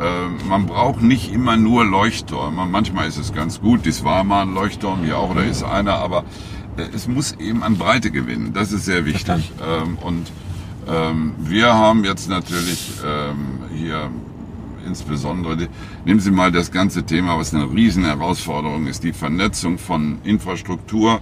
[0.00, 2.66] Äh, man braucht nicht immer nur Leuchttürme.
[2.66, 3.84] Manchmal ist es ganz gut.
[3.84, 6.24] Dies war mal ein Leuchtturm, hier auch, oder ist einer, aber
[6.76, 8.52] äh, es muss eben an Breite gewinnen.
[8.52, 9.52] Das ist sehr wichtig.
[9.62, 10.32] Ähm, und
[10.88, 14.10] ähm, wir haben jetzt natürlich ähm, hier
[14.86, 15.68] insbesondere,
[16.04, 21.20] nehmen Sie mal das ganze Thema, was eine riesen Herausforderung ist, die Vernetzung von Infrastruktur,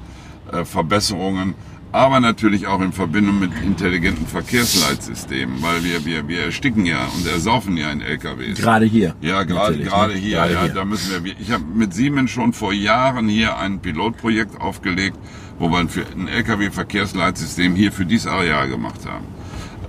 [0.50, 1.54] äh, Verbesserungen
[1.92, 7.26] aber natürlich auch in Verbindung mit intelligenten Verkehrsleitsystemen, weil wir, wir, wir ersticken ja und
[7.26, 8.60] ersaufen ja in LKWs.
[8.60, 9.14] Gerade hier.
[9.20, 9.84] Ja, gerade ne?
[9.84, 10.38] gerade hier.
[10.38, 10.74] Gerade ja, hier.
[10.74, 11.32] Da müssen wir.
[11.40, 15.18] Ich habe mit Siemens schon vor Jahren hier ein Pilotprojekt aufgelegt,
[15.58, 19.24] wo wir ein LKW-Verkehrsleitsystem hier für dieses Areal gemacht haben.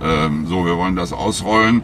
[0.02, 1.82] Ähm, so, wir wollen das ausrollen.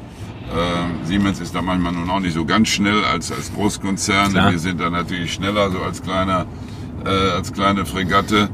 [0.50, 4.32] Ähm, Siemens ist da manchmal nun auch nicht so ganz schnell als, als Großkonzern.
[4.32, 4.50] Klar.
[4.50, 6.46] Wir sind da natürlich schneller so als kleiner,
[7.04, 8.48] äh, als kleine Fregatte.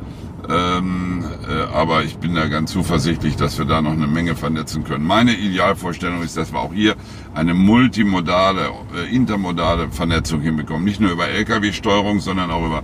[0.48, 4.84] Ähm, äh, aber ich bin da ganz zuversichtlich, dass wir da noch eine Menge vernetzen
[4.84, 5.04] können.
[5.04, 6.96] Meine Idealvorstellung ist, dass wir auch hier
[7.34, 10.84] eine multimodale, äh, intermodale Vernetzung hinbekommen.
[10.84, 12.82] Nicht nur über Lkw-Steuerung, sondern auch über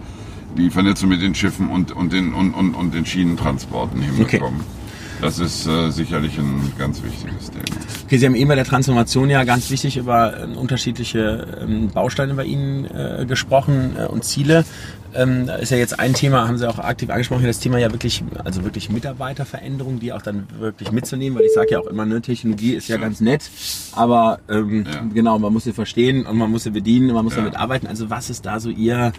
[0.56, 4.60] die Vernetzung mit den Schiffen und, und, den, und, und, und den Schienentransporten hinbekommen.
[4.60, 4.79] Okay.
[5.20, 7.64] Das ist äh, sicherlich ein ganz wichtiges Thema.
[8.06, 12.34] Okay, Sie haben eben bei der Transformation ja ganz wichtig über äh, unterschiedliche ähm, Bausteine
[12.34, 14.64] bei Ihnen äh, gesprochen äh, und Ziele.
[15.12, 17.90] Ähm, da ist ja jetzt ein Thema, haben Sie auch aktiv angesprochen, das Thema ja
[17.90, 22.06] wirklich, also wirklich Mitarbeiterveränderung, die auch dann wirklich mitzunehmen, weil ich sage ja auch immer,
[22.06, 23.02] ne, Technologie ist ja, ja.
[23.02, 23.50] ganz nett,
[23.92, 25.02] aber ähm, ja.
[25.12, 27.40] genau, man muss sie verstehen und man muss sie bedienen, man muss ja.
[27.40, 27.88] damit arbeiten.
[27.88, 29.12] Also was ist da so Ihr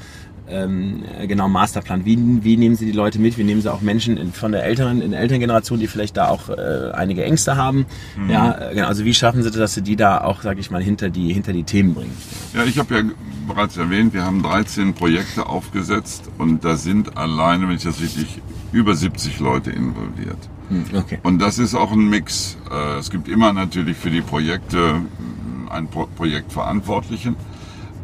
[0.52, 2.06] ähm, genau Masterplan?
[2.06, 3.38] Wie, wie nehmen Sie die Leute mit?
[3.38, 6.18] Wie nehmen Sie auch Menschen in, von der älteren, in der älteren Generation, die vielleicht
[6.18, 7.86] da auch äh, einige Ängste haben?
[8.18, 8.30] Mhm.
[8.30, 8.88] Ja, äh, genau.
[8.88, 11.34] Also wie schaffen Sie das, dass Sie die da auch, sage ich mal, hinter die
[11.34, 12.16] hinter die Themen bringen?
[12.54, 13.04] Ja, ich habe ja
[13.48, 18.42] bereits erwähnt, wir haben 13 Projekte aufgesetzt und da sind alleine, wenn ich das richtig,
[18.72, 20.38] über 70 Leute involviert.
[20.70, 21.20] Hm, okay.
[21.24, 22.58] Und das ist auch ein Mix.
[22.72, 27.36] Äh, es gibt immer natürlich für die Projekte hm, einen Projektverantwortlichen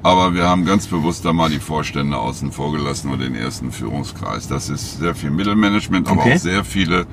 [0.03, 3.71] aber wir haben ganz bewusst da mal die Vorstände außen vor gelassen oder den ersten
[3.71, 4.47] Führungskreis.
[4.47, 6.35] Das ist sehr viel Mittelmanagement, aber okay.
[6.35, 7.05] auch sehr viele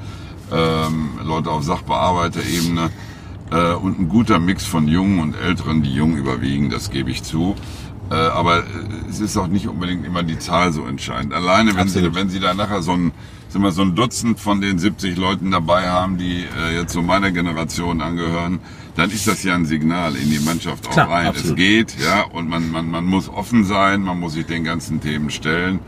[0.52, 2.90] ähm, Leute auf Sachbearbeiterebene
[3.50, 7.22] äh, und ein guter Mix von Jungen und Älteren, die jung überwiegen, das gebe ich
[7.22, 7.54] zu.
[8.10, 8.64] Äh, aber
[9.08, 11.32] es ist auch nicht unbedingt immer die Zahl so entscheidend.
[11.32, 13.12] Alleine, wenn Sie, wenn Sie da nachher so ein,
[13.54, 17.02] sind wir so ein Dutzend von den 70 Leuten dabei haben, die äh, jetzt so
[17.02, 18.58] meiner Generation angehören,
[18.96, 21.26] dann ist das ja ein Signal in die Mannschaft auch Klar, rein.
[21.28, 21.50] Absolut.
[21.50, 25.00] Es geht, ja, und man, man, man muss offen sein, man muss sich den ganzen
[25.00, 25.78] Themen stellen.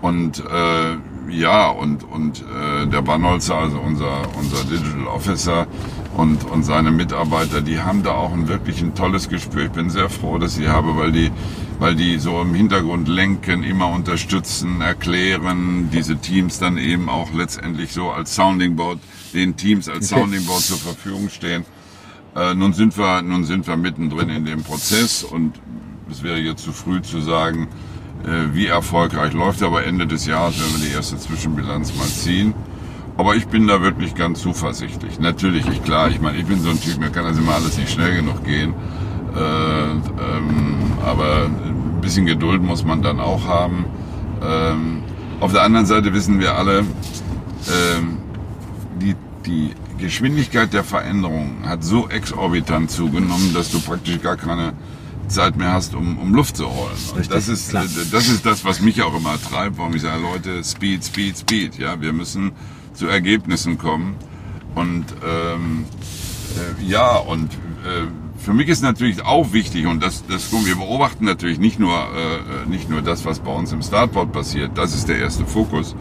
[0.00, 0.96] Und äh,
[1.30, 5.66] ja, und, und äh, der Banholzer, also unser, unser Digital Officer,
[6.16, 9.64] und, und seine Mitarbeiter, die haben da auch ein wirklich ein tolles Gespür.
[9.64, 11.30] Ich bin sehr froh, dass ich sie habe, weil die,
[11.78, 17.92] weil die so im Hintergrund lenken, immer unterstützen, erklären, diese Teams dann eben auch letztendlich
[17.92, 18.98] so als Sounding Board,
[19.34, 20.20] den Teams als okay.
[20.20, 21.66] Sounding Board zur Verfügung stehen.
[22.34, 25.52] Äh, nun sind wir, nun sind wir mittendrin in dem Prozess und
[26.10, 27.68] es wäre jetzt zu früh zu sagen,
[28.24, 32.54] äh, wie erfolgreich läuft, aber Ende des Jahres werden wir die erste Zwischenbilanz mal ziehen.
[33.16, 35.18] Aber ich bin da wirklich ganz zuversichtlich.
[35.18, 37.78] Natürlich, ich klar, ich meine, ich bin so ein Typ, mir kann das immer alles
[37.78, 38.74] nicht schnell genug gehen.
[39.34, 43.86] Äh, ähm, aber ein bisschen Geduld muss man dann auch haben.
[44.42, 45.02] Ähm,
[45.40, 48.18] auf der anderen Seite wissen wir alle, ähm,
[49.00, 49.14] die,
[49.46, 54.74] die Geschwindigkeit der Veränderung hat so exorbitant zugenommen, dass du praktisch gar keine
[55.28, 56.96] Zeit mehr hast, um, um Luft zu holen.
[57.14, 57.84] Und das ist, klar.
[58.12, 61.78] das ist das, was mich auch immer treibt, warum ich sage, Leute, Speed, Speed, Speed.
[61.78, 62.52] Ja, wir müssen
[62.96, 64.16] zu Ergebnissen kommen.
[64.74, 65.84] Und ähm,
[66.56, 71.24] äh, ja, und äh, für mich ist natürlich auch wichtig, und das, das wir beobachten
[71.24, 75.08] natürlich nicht nur, äh, nicht nur das, was bei uns im Startboard passiert, das ist
[75.08, 75.96] der erste Fokus.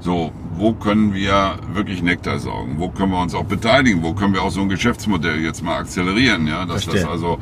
[0.00, 2.78] So, wo können wir wirklich Nektar saugen?
[2.78, 4.02] Wo können wir uns auch beteiligen?
[4.02, 6.46] Wo können wir auch so ein Geschäftsmodell jetzt mal akzelerieren?
[6.46, 7.02] Ja, dass Verstehe.
[7.02, 7.38] das also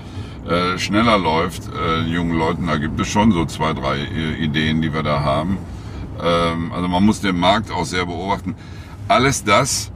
[0.49, 1.63] äh, schneller läuft.
[1.75, 5.21] Äh, jungen Leuten, da gibt es schon so zwei, drei äh, Ideen, die wir da
[5.21, 5.59] haben.
[6.23, 8.55] Ähm, also man muss den Markt auch sehr beobachten.
[9.09, 9.91] Alles das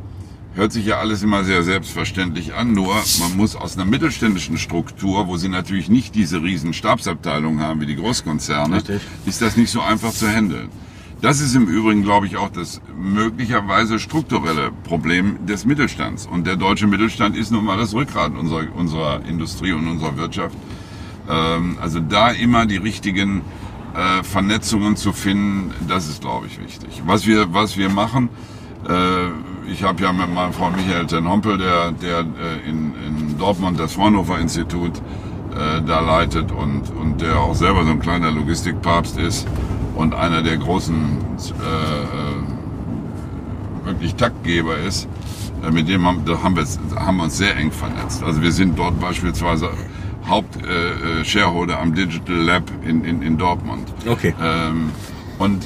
[0.55, 5.29] hört sich ja alles immer sehr selbstverständlich an, nur man muss aus einer mittelständischen Struktur,
[5.29, 9.01] wo sie natürlich nicht diese riesen Stabsabteilungen haben wie die Großkonzerne, Richtig.
[9.27, 10.69] ist das nicht so einfach zu handeln.
[11.23, 16.27] Das ist im Übrigen, glaube ich, auch das möglicherweise strukturelle Problem des Mittelstands.
[16.27, 20.57] Und der deutsche Mittelstand ist nun mal das Rückgrat unserer, unserer Industrie und unserer Wirtschaft.
[21.29, 23.43] Ähm, also da immer die richtigen
[23.95, 27.03] äh, Vernetzungen zu finden, das ist, glaube ich, wichtig.
[27.07, 28.29] Was wir, was wir machen,
[28.89, 33.39] äh, ich habe ja mit meinem Freund Michael Ten Hompel, der, der äh, in, in
[33.39, 34.99] Dortmund das Fraunhofer Institut
[35.55, 39.47] äh, da leitet und, und der auch selber so ein kleiner Logistikpapst ist
[39.97, 42.61] und einer der großen äh, äh
[43.85, 45.09] wirklich Taktgeber ist,
[45.67, 46.65] äh, mit dem haben, da haben, wir,
[46.97, 48.23] haben wir uns sehr eng vernetzt.
[48.23, 49.71] Also wir sind dort beispielsweise
[50.31, 53.89] Hauptshareholder äh, am Digital Lab in, in, in Dortmund.
[54.07, 54.35] Okay.
[54.43, 54.91] Ähm,
[55.39, 55.65] und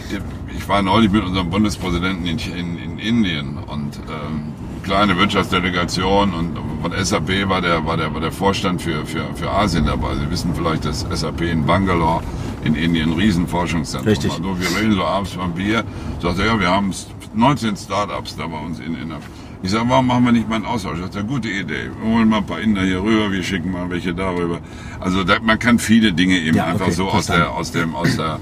[0.56, 4.52] ich war neulich mit unserem Bundespräsidenten in, in, in Indien und ähm,
[4.84, 9.50] kleine Wirtschaftsdelegation und von SAP war der, war der, war der Vorstand für, für, für
[9.50, 10.14] Asien dabei.
[10.16, 12.22] Sie wissen vielleicht, dass SAP in Bangalore
[12.64, 14.32] in Indien ein Riesenforschungszentrum Richtig.
[14.32, 14.40] hat.
[14.40, 15.84] Also wir reden so abends beim Bier,
[16.20, 16.92] sagt er, ja, wir haben
[17.34, 19.12] 19 Startups da bei uns in, in
[19.64, 20.98] ich sage, warum machen wir nicht mal einen Austausch?
[21.00, 21.88] Das ist eine gute Idee.
[21.98, 24.60] Wir holen mal ein paar Inder hier rüber, wir schicken mal welche darüber.
[25.00, 27.94] Also da, man kann viele Dinge eben ja, einfach okay, so aus der, aus dem,
[27.94, 28.40] aus der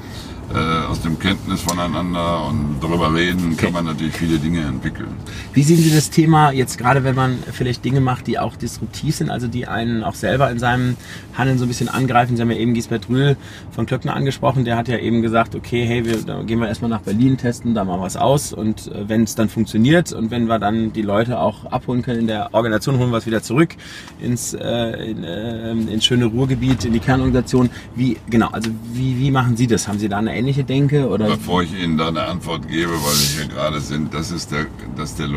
[0.54, 3.66] äh, aus dem Kenntnis voneinander und darüber reden, okay.
[3.66, 5.08] kann man natürlich viele Dinge entwickeln.
[5.52, 9.16] Wie sehen Sie das Thema jetzt gerade, wenn man vielleicht Dinge macht, die auch disruptiv
[9.16, 10.96] sind, also die einen auch selber in seinem
[11.34, 12.36] Handeln so ein bisschen angreifen?
[12.36, 13.36] Sie haben ja eben Gisbert Rühl
[13.70, 16.90] von Klöckner angesprochen, der hat ja eben gesagt, okay, hey, wir, da gehen wir erstmal
[16.90, 20.46] nach Berlin, testen da mal was aus und äh, wenn es dann funktioniert und wenn
[20.46, 23.76] wir dann die Leute auch abholen können in der Organisation, holen wir es wieder zurück
[24.20, 27.70] ins, äh, in, äh, ins schöne Ruhrgebiet, in die Kernorganisation.
[27.94, 29.88] Wie, genau, also wie, wie machen Sie das?
[29.88, 31.08] Haben Sie da eine ähnliche Denke?
[31.08, 31.26] Oder?
[31.26, 34.66] Bevor ich Ihnen da eine Antwort gebe, weil wir hier gerade sind, das ist der,
[34.96, 35.28] das der,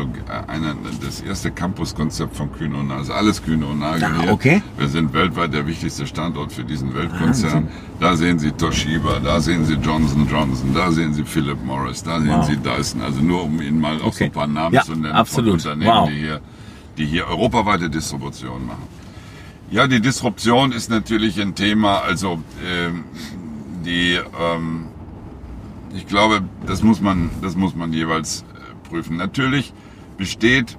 [0.48, 3.00] einer, das erste Campuskonzept von Kühne und Nagel.
[3.00, 4.62] Also alles Kühne und Nagel ah, okay.
[4.76, 7.52] Wir sind weltweit der wichtigste Standort für diesen Weltkonzern.
[7.52, 7.68] Wahnsinn.
[8.00, 12.20] Da sehen Sie Toshiba, da sehen Sie Johnson Johnson, da sehen Sie Philip Morris, da
[12.20, 12.46] sehen wow.
[12.46, 13.00] Sie Dyson.
[13.00, 14.16] Also nur um Ihnen mal auch okay.
[14.18, 15.62] so ein paar Namen ja, zu nennen absolut.
[15.62, 16.08] von Unternehmen, wow.
[16.08, 16.40] die hier,
[16.98, 18.82] die hier europaweite Distribution machen.
[19.70, 21.98] Ja, die Disruption ist natürlich ein Thema.
[21.98, 23.04] Also ähm,
[23.84, 24.86] die ähm,
[25.96, 29.16] ich glaube, das muss man, das muss man jeweils äh, prüfen.
[29.16, 29.72] Natürlich
[30.16, 30.76] besteht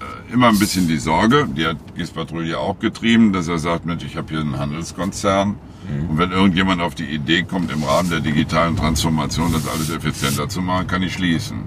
[0.00, 4.04] äh, immer ein bisschen die Sorge, die hat Gispatrouille auch getrieben, dass er sagt, Mensch,
[4.04, 5.48] ich habe hier einen Handelskonzern.
[5.48, 6.10] Mhm.
[6.10, 10.48] Und wenn irgendjemand auf die Idee kommt, im Rahmen der digitalen Transformation das alles effizienter
[10.48, 11.58] zu machen, kann ich schließen.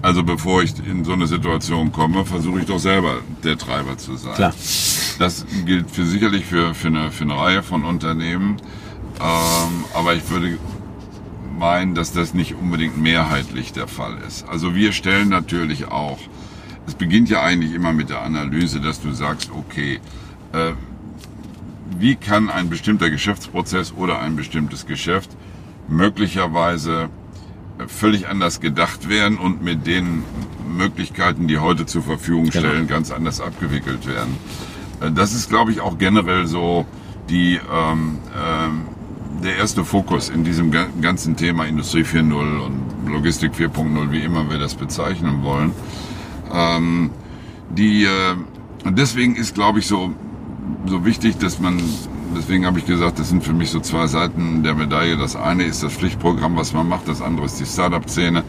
[0.00, 4.16] Also bevor ich in so eine Situation komme, versuche ich doch selber der Treiber zu
[4.16, 4.34] sein.
[4.34, 4.54] Klar.
[5.18, 8.58] Das gilt für sicherlich für, für, eine, für eine Reihe von Unternehmen.
[9.20, 10.58] Ähm, aber ich würde
[11.58, 14.48] meinen, dass das nicht unbedingt mehrheitlich der Fall ist.
[14.48, 16.18] Also wir stellen natürlich auch,
[16.86, 20.00] es beginnt ja eigentlich immer mit der Analyse, dass du sagst, okay,
[20.52, 20.72] äh,
[21.98, 25.30] wie kann ein bestimmter Geschäftsprozess oder ein bestimmtes Geschäft
[25.88, 27.08] möglicherweise
[27.78, 30.22] äh, völlig anders gedacht werden und mit den
[30.68, 32.58] Möglichkeiten, die heute zur Verfügung genau.
[32.58, 32.88] stellen, genau.
[32.88, 34.36] ganz anders abgewickelt werden.
[35.00, 36.86] Äh, das ist, glaube ich, auch generell so
[37.28, 38.82] die ähm, ähm,
[39.42, 44.58] der erste Fokus in diesem ganzen Thema Industrie 4.0 und Logistik 4.0, wie immer wir
[44.58, 45.72] das bezeichnen wollen.
[46.52, 47.10] Ähm,
[47.70, 48.34] die, äh,
[48.84, 50.10] deswegen ist, glaube ich, so,
[50.86, 51.80] so wichtig, dass man,
[52.36, 55.16] deswegen habe ich gesagt, das sind für mich so zwei Seiten der Medaille.
[55.16, 58.42] Das eine ist das Pflichtprogramm, was man macht, das andere ist die Startup-Szene,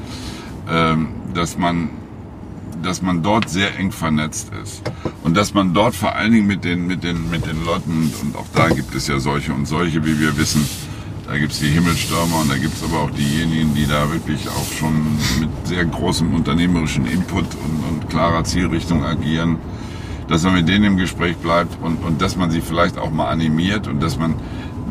[0.70, 1.90] ähm, dass man
[2.82, 4.82] dass man dort sehr eng vernetzt ist
[5.24, 8.38] und dass man dort vor allen Dingen mit den mit den mit den Leuten und
[8.38, 10.66] auch da gibt es ja solche und solche, wie wir wissen,
[11.30, 14.48] da gibt es die Himmelstürmer und da gibt es aber auch diejenigen, die da wirklich
[14.50, 19.58] auch schon mit sehr großem unternehmerischen Input und, und klarer Zielrichtung agieren
[20.30, 23.30] dass man mit denen im Gespräch bleibt und, und dass man sie vielleicht auch mal
[23.30, 24.36] animiert und dass man,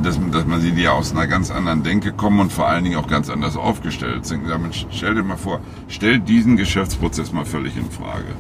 [0.02, 2.84] dass, dass man sie, die ja aus einer ganz anderen Denke kommen und vor allen
[2.84, 4.48] Dingen auch ganz anders aufgestellt sind.
[4.48, 8.34] Damit stell dir mal vor, stell diesen Geschäftsprozess mal völlig in Frage.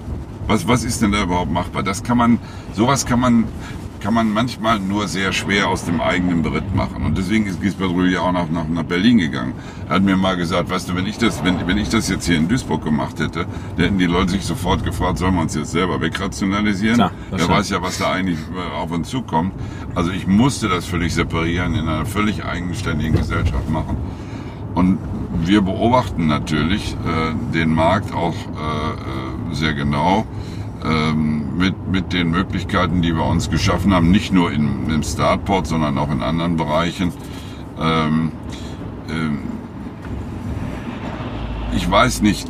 [0.48, 1.84] Was, was ist denn da überhaupt machbar?
[1.84, 2.38] Das kann man,
[2.74, 3.44] sowas kann man
[4.00, 7.04] kann man manchmal nur sehr schwer aus dem eigenen Beritt machen.
[7.04, 9.52] Und deswegen ist Gisbert Rühl auch nach, nach, nach Berlin gegangen.
[9.88, 12.26] Er hat mir mal gesagt, weißt du, wenn ich das, wenn, wenn ich das jetzt
[12.26, 13.46] hier in Duisburg gemacht hätte,
[13.76, 16.96] dann hätten die Leute sich sofort gefragt, sollen wir uns jetzt selber wegrationalisieren?
[16.96, 19.52] Klar, Wer weiß ja, was da eigentlich äh, auf uns zukommt.
[19.94, 23.96] Also ich musste das völlig separieren, in einer völlig eigenständigen Gesellschaft machen.
[24.74, 24.98] Und
[25.44, 30.26] wir beobachten natürlich äh, den Markt auch äh, äh sehr genau
[30.84, 35.98] mit, mit den Möglichkeiten, die wir uns geschaffen haben, nicht nur in, im Startport, sondern
[35.98, 37.12] auch in anderen Bereichen.
[37.80, 38.32] Ähm,
[39.10, 39.38] ähm,
[41.74, 42.48] ich weiß nicht,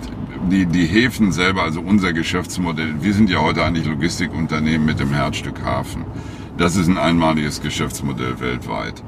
[0.51, 5.12] die, die Häfen selber, also unser Geschäftsmodell, wir sind ja heute eigentlich Logistikunternehmen mit dem
[5.12, 6.05] Herzstück Hafen.
[6.57, 9.03] Das ist ein einmaliges Geschäftsmodell weltweit.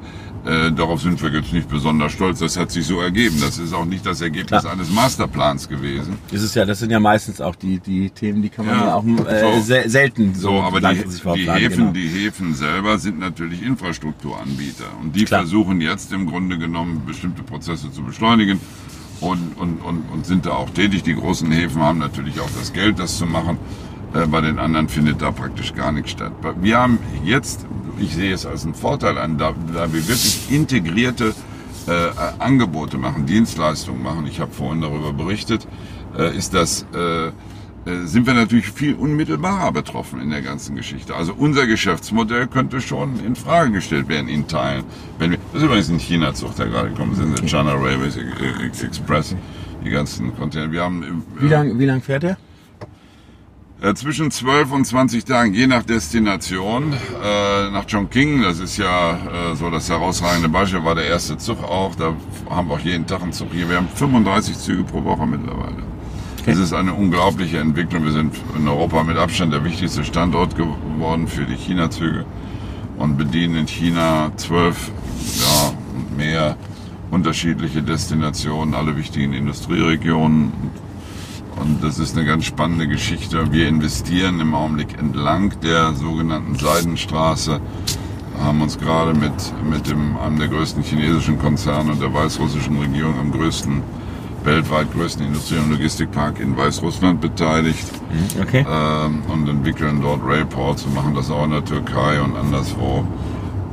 [0.45, 2.39] Äh, darauf sind wir jetzt nicht besonders stolz.
[2.39, 3.37] Das hat sich so ergeben.
[3.39, 4.73] Das ist auch nicht das Ergebnis Klar.
[4.73, 6.17] eines Masterplans gewesen.
[6.31, 8.85] Das ist ja, das sind ja meistens auch die, die Themen, die kann man ja,
[8.87, 10.49] ja auch äh, so, se selten so.
[10.49, 11.03] So, aber die,
[11.35, 11.91] die Häfen, genau.
[11.91, 15.41] die Häfen selber sind natürlich Infrastrukturanbieter und die Klar.
[15.41, 18.59] versuchen jetzt im Grunde genommen bestimmte Prozesse zu beschleunigen
[19.19, 21.03] und, und, und, und sind da auch tätig.
[21.03, 23.57] Die großen Häfen haben natürlich auch das Geld, das zu machen.
[24.13, 26.33] Äh, bei den anderen findet da praktisch gar nichts statt.
[26.61, 27.65] Wir haben jetzt
[28.01, 31.33] ich sehe es als einen Vorteil an, da, da wir wirklich integrierte
[31.87, 31.91] äh,
[32.39, 35.67] Angebote machen, Dienstleistungen machen, ich habe vorhin darüber berichtet,
[36.17, 37.31] äh, ist das, äh, äh,
[38.05, 41.15] sind wir natürlich viel unmittelbarer betroffen in der ganzen Geschichte.
[41.15, 44.83] Also unser Geschäftsmodell könnte schon in Frage gestellt werden in Teilen.
[45.17, 48.17] Wenn wir, das ist übrigens ein China-Zug, der gerade gekommen ist, der China Railways
[48.83, 49.35] Express,
[49.83, 50.71] die ganzen Container.
[50.71, 52.37] Wir haben, äh, wie lange wie lang fährt er?
[53.81, 56.93] Äh, zwischen 12 und 20 Tagen, je nach Destination.
[56.93, 61.63] Äh, nach Chongqing, das ist ja äh, so das herausragende Beispiel, war der erste Zug
[61.63, 61.95] auch.
[61.95, 62.13] Da
[62.47, 63.67] haben wir auch jeden Tag einen Zug hier.
[63.67, 65.77] Wir haben 35 Züge pro Woche mittlerweile.
[66.41, 66.51] Okay.
[66.51, 68.03] Das ist eine unglaubliche Entwicklung.
[68.03, 72.23] Wir sind in Europa mit Abstand der wichtigste Standort geworden für die China-Züge
[72.99, 74.91] und bedienen in China zwölf
[75.39, 76.55] ja, und mehr
[77.09, 80.53] unterschiedliche Destinationen, alle wichtigen Industrieregionen
[81.59, 83.51] und das ist eine ganz spannende Geschichte.
[83.51, 87.59] Wir investieren im Augenblick entlang der sogenannten Seidenstraße,
[88.39, 89.33] haben uns gerade mit,
[89.69, 93.83] mit dem, einem der größten chinesischen Konzerne und der weißrussischen Regierung am größten,
[94.43, 98.65] weltweit größten Industrie- und Logistikpark in Weißrussland beteiligt mhm, okay.
[98.67, 103.05] ähm, und entwickeln dort Railports und machen das auch in der Türkei und anderswo.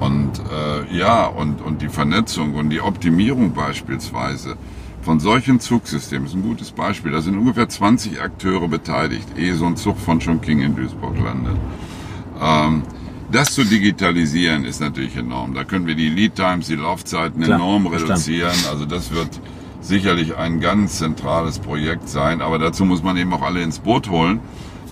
[0.00, 4.56] Und äh, ja, und, und die Vernetzung und die Optimierung beispielsweise
[5.02, 9.66] von solchen Zugsystemen, ist ein gutes Beispiel, da sind ungefähr 20 Akteure beteiligt, ehe so
[9.66, 11.56] ein Zug von Chongqing in Duisburg landet.
[12.40, 12.82] Ähm,
[13.30, 15.54] das zu digitalisieren ist natürlich enorm.
[15.54, 18.54] Da können wir die Lead Times, die Laufzeiten Klar, enorm reduzieren.
[18.70, 19.28] Also das wird
[19.80, 22.40] sicherlich ein ganz zentrales Projekt sein.
[22.40, 24.40] Aber dazu muss man eben auch alle ins Boot holen.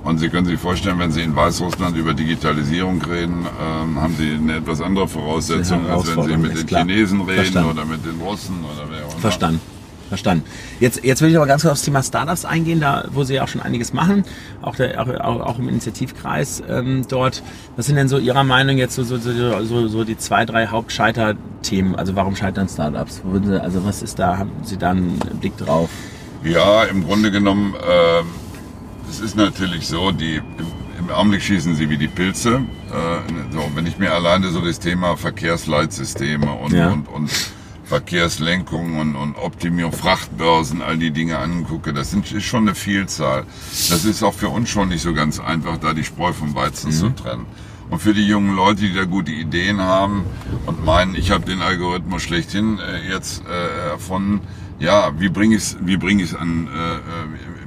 [0.05, 4.33] Und Sie können sich vorstellen, wenn Sie in Weißrussland über Digitalisierung reden, ähm, haben Sie
[4.33, 7.71] eine etwas andere Voraussetzung, als wenn Sie mit den Chinesen reden Verstanden.
[7.71, 9.21] oder mit den Russen oder wer auch immer.
[9.21, 9.61] Verstanden.
[10.09, 10.45] Verstanden.
[10.81, 13.45] Jetzt, jetzt will ich aber ganz kurz aufs Thema Startups eingehen, da wo Sie ja
[13.45, 14.25] auch schon einiges machen,
[14.63, 17.43] auch, der, auch, auch im Initiativkreis ähm, dort.
[17.77, 21.97] Was sind denn so Ihrer Meinung jetzt so, so, so, so die zwei, drei Hauptscheiterthemen?
[21.97, 23.23] Also warum scheitern Startups?
[23.61, 25.91] Also was ist da, haben Sie da einen Blick drauf?
[26.45, 28.23] Ja, im Grunde genommen, äh,
[29.11, 30.45] es ist natürlich so, die im,
[30.99, 32.61] im Augenblick schießen sie wie die Pilze.
[32.91, 36.91] Äh, so, wenn ich mir alleine so das Thema Verkehrsleitsysteme und, ja.
[36.91, 37.31] und, und
[37.87, 43.45] Verkehrslenkung und, und Optimierung, Frachtbörsen, all die Dinge angucke, das sind, ist schon eine Vielzahl.
[43.89, 46.91] Das ist auch für uns schon nicht so ganz einfach, da die Spreu vom Weizen
[46.91, 46.95] mhm.
[46.95, 47.47] zu trennen.
[47.89, 50.25] Und für die jungen Leute, die da gute Ideen haben
[50.67, 54.41] und meinen, ich habe den Algorithmus schlechthin äh, jetzt äh, erfunden,
[54.81, 57.01] ja, wie bringe ich es wie bring ich's an, äh, äh,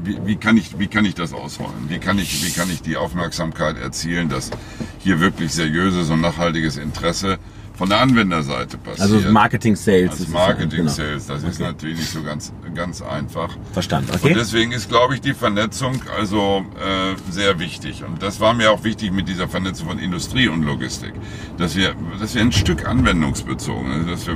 [0.04, 1.88] wie, wie, kann ich, wie kann ich das ausrollen?
[1.88, 4.52] Wie kann ich, wie kann ich die Aufmerksamkeit erzielen, dass
[5.00, 7.40] hier wirklich seriöses und nachhaltiges Interesse
[7.80, 9.10] von der Anwenderseite passiert.
[9.10, 10.12] Also Marketing Sales.
[10.12, 10.92] Als Marketing genau.
[10.92, 11.28] Sales.
[11.28, 11.50] Das okay.
[11.50, 13.56] ist natürlich nicht so ganz, ganz einfach.
[13.72, 14.12] Verstanden.
[14.14, 14.28] Okay.
[14.28, 18.04] Und deswegen ist, glaube ich, die Vernetzung also äh, sehr wichtig.
[18.04, 21.14] Und das war mir auch wichtig mit dieser Vernetzung von Industrie und Logistik,
[21.58, 24.36] dass wir, dass wir ein Stück anwendungsbezogen, also dass wir,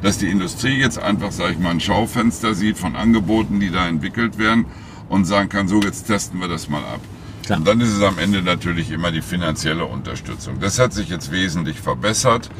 [0.00, 3.88] dass die Industrie jetzt einfach, sage ich mal, ein Schaufenster sieht von Angeboten, die da
[3.88, 4.66] entwickelt werden
[5.08, 7.00] und sagen kann, so jetzt testen wir das mal ab.
[7.44, 7.58] Klar.
[7.58, 10.60] Und dann ist es am Ende natürlich immer die finanzielle Unterstützung.
[10.60, 12.50] Das hat sich jetzt wesentlich verbessert.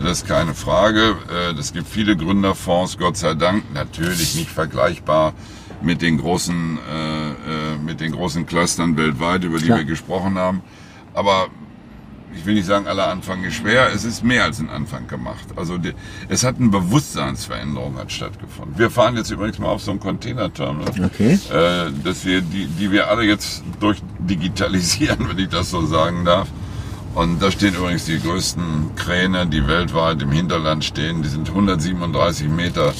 [0.00, 1.16] Das ist keine Frage.
[1.58, 3.72] Es äh, gibt viele Gründerfonds, Gott sei Dank.
[3.72, 5.34] Natürlich nicht vergleichbar
[5.82, 7.34] mit den großen, äh, äh,
[7.84, 9.78] mit den großen Clustern weltweit, über die Klar.
[9.78, 10.62] wir gesprochen haben.
[11.14, 11.48] Aber
[12.34, 15.46] ich will nicht sagen, aller Anfang ist schwer, es ist mehr als ein Anfang gemacht.
[15.56, 15.92] Also die,
[16.28, 18.78] es hat eine Bewusstseinsveränderung hat stattgefunden.
[18.78, 21.38] Wir fahren jetzt übrigens mal auf so ein Containerterminal, okay.
[21.52, 26.48] äh, dass wir die, die wir alle jetzt durchdigitalisieren, wenn ich das so sagen darf.
[27.14, 31.22] Und da stehen übrigens die größten Kräne, die weltweit im Hinterland stehen.
[31.22, 32.94] Die sind 137 Meter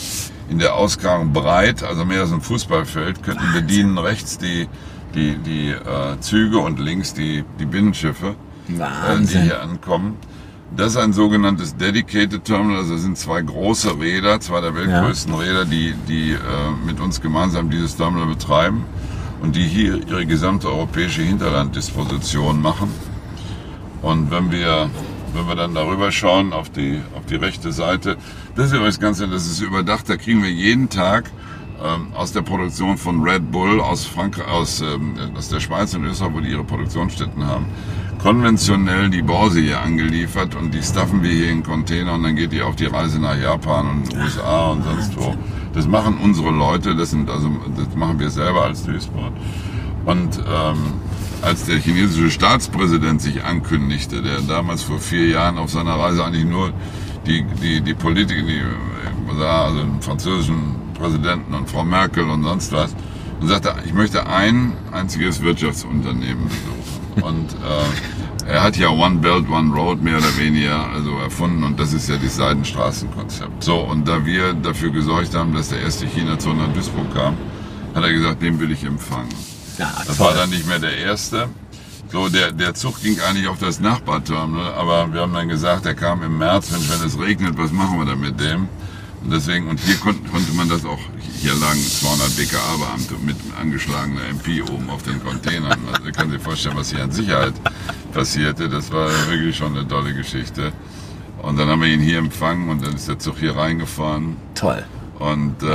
[0.50, 4.68] in der Auskragung breit, also mehr als ein Fußballfeld, könnten bedienen rechts die,
[5.14, 8.34] die, die äh, Züge und links die, die Binnenschiffe,
[8.68, 10.16] äh, die hier ankommen.
[10.76, 15.32] Das ist ein sogenanntes Dedicated Terminal, also das sind zwei große Räder, zwei der weltgrößten
[15.32, 15.40] ja.
[15.40, 16.38] Räder, die, die äh,
[16.86, 18.84] mit uns gemeinsam dieses Terminal betreiben
[19.42, 22.90] und die hier ihre gesamte europäische Hinterlanddisposition machen.
[24.02, 24.90] Und wenn wir,
[25.32, 28.16] wenn wir dann darüber schauen auf die, auf die rechte Seite,
[28.56, 31.30] das ist übrigens ganz das ist überdacht, da kriegen wir jeden Tag
[31.82, 36.04] ähm, aus der Produktion von Red Bull aus Frankreich, aus, ähm, aus der Schweiz und
[36.04, 37.66] Österreich, wo die ihre Produktionsstätten haben,
[38.20, 42.52] konventionell die Borse hier angeliefert und die stuffen wir hier in Container und dann geht
[42.52, 45.34] die auf die Reise nach Japan und USA und sonst wo.
[45.74, 49.32] Das machen unsere Leute, das sind also das machen wir selber als Duisburg.
[50.04, 50.76] Und ähm,
[51.42, 56.44] als der chinesische Staatspräsident sich ankündigte, der damals vor vier Jahren auf seiner Reise eigentlich
[56.44, 56.72] nur
[57.26, 58.62] die, die, die Politiker, die,
[59.40, 62.94] also den französischen Präsidenten und Frau Merkel und sonst was,
[63.40, 67.22] und sagte, ich möchte ein einziges Wirtschaftsunternehmen besuchen.
[67.22, 71.78] Und äh, er hat ja One Belt, One Road mehr oder weniger also erfunden und
[71.78, 73.64] das ist ja das Seidenstraßenkonzept.
[73.64, 77.36] So, und da wir dafür gesorgt haben, dass der erste China-Zone nach Duisburg kam,
[77.94, 79.51] hat er gesagt, den will ich empfangen.
[79.78, 81.48] Ja, das war dann nicht mehr der erste.
[82.10, 85.94] So, der, der Zug ging eigentlich auf das Nachbarterminal, aber wir haben dann gesagt, der
[85.94, 88.68] kam im März, Mensch, wenn es regnet, was machen wir da mit dem?
[89.22, 90.98] Und deswegen, und hier konnte, konnte man das auch,
[91.40, 95.78] hier lagen 200 BKA-Beamte mit angeschlagener MP oben auf den Containern.
[95.92, 97.54] Also ihr könnt sich vorstellen, was hier an Sicherheit
[98.12, 98.68] passierte.
[98.68, 100.72] Das war wirklich schon eine tolle Geschichte.
[101.40, 104.36] Und dann haben wir ihn hier empfangen und dann ist der Zug hier reingefahren.
[104.54, 104.84] Toll.
[105.18, 105.66] Und äh,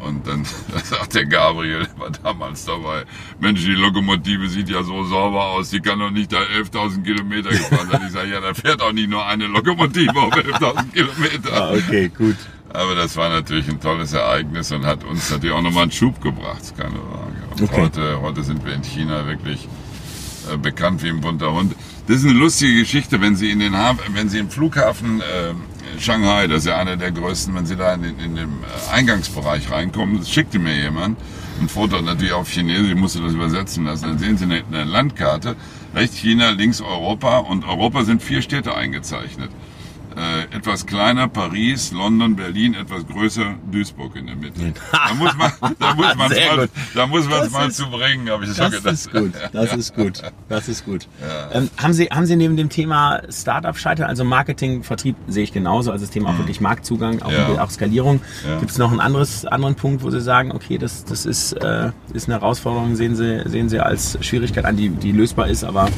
[0.00, 0.44] und dann
[0.84, 3.04] sagt der Gabriel, der war damals dabei,
[3.38, 7.50] Mensch, die Lokomotive sieht ja so sauber aus, die kann doch nicht da 11.000 Kilometer
[7.50, 8.02] gefahren sein.
[8.06, 11.52] Ich sage, ja, da fährt auch nicht nur eine Lokomotive auf 11.000 Kilometer.
[11.52, 12.36] Ah, okay, gut.
[12.72, 16.20] Aber das war natürlich ein tolles Ereignis und hat uns natürlich auch nochmal einen Schub
[16.20, 17.36] gebracht, keine Frage.
[17.50, 17.82] Und okay.
[17.82, 19.68] heute, heute sind wir in China wirklich
[20.52, 21.74] äh, bekannt wie ein bunter Hund.
[22.10, 26.00] Das ist eine lustige Geschichte, wenn Sie in den Hafen, wenn Sie im Flughafen äh,
[26.00, 29.70] Shanghai, das ist ja einer der größten, wenn Sie da in, in den äh, Eingangsbereich
[29.70, 31.16] reinkommen, das schickte mir jemand
[31.60, 34.82] ein Foto natürlich auf Chinesisch, ich musste das übersetzen lassen, dann sehen Sie eine, eine
[34.82, 35.54] Landkarte,
[35.94, 39.52] rechts China, links Europa und Europa sind vier Städte eingezeichnet
[40.20, 44.74] äh, etwas kleiner Paris, London, Berlin, etwas größer Duisburg in der Mitte.
[44.92, 48.28] Da muss man, da muss man mal, da muss man es mal zu bringen.
[48.28, 49.32] Aber ich das, das ist gut.
[49.52, 50.22] Das ist gut.
[50.48, 51.08] Das ist gut.
[51.20, 51.58] Ja.
[51.58, 55.52] Ähm, haben Sie, haben Sie neben dem Thema Startup scheitern, also Marketing, Vertrieb sehe ich
[55.52, 56.34] genauso, also das Thema mhm.
[56.34, 57.62] auch wirklich Marktzugang, auch, ja.
[57.62, 58.20] auch Skalierung.
[58.46, 58.58] Ja.
[58.58, 61.92] Gibt es noch einen anderes, anderen Punkt, wo Sie sagen, okay, das, das ist, äh,
[62.12, 65.88] ist eine Herausforderung, sehen Sie, sehen Sie als Schwierigkeit an, die, die lösbar ist, aber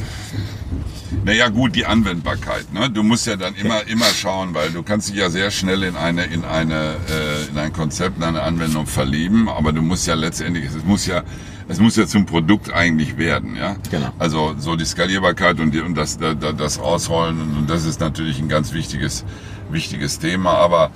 [1.25, 2.71] naja, gut, die Anwendbarkeit.
[2.73, 2.89] Ne?
[2.89, 5.95] Du musst ja dann immer, immer schauen, weil du kannst dich ja sehr schnell in
[5.95, 10.13] eine, in eine, äh, in ein Konzept, in eine Anwendung verlieben, aber du musst ja
[10.15, 11.23] letztendlich, es muss ja,
[11.67, 13.75] es muss ja zum Produkt eigentlich werden, ja.
[13.89, 14.11] Genau.
[14.19, 18.39] Also so die Skalierbarkeit und, die, und das, das, das Ausrollen und das ist natürlich
[18.39, 19.25] ein ganz wichtiges,
[19.69, 20.91] wichtiges Thema, aber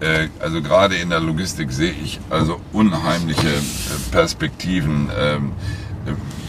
[0.00, 5.10] äh, also gerade in der Logistik sehe ich also unheimliche äh, Perspektiven.
[5.18, 5.52] Ähm,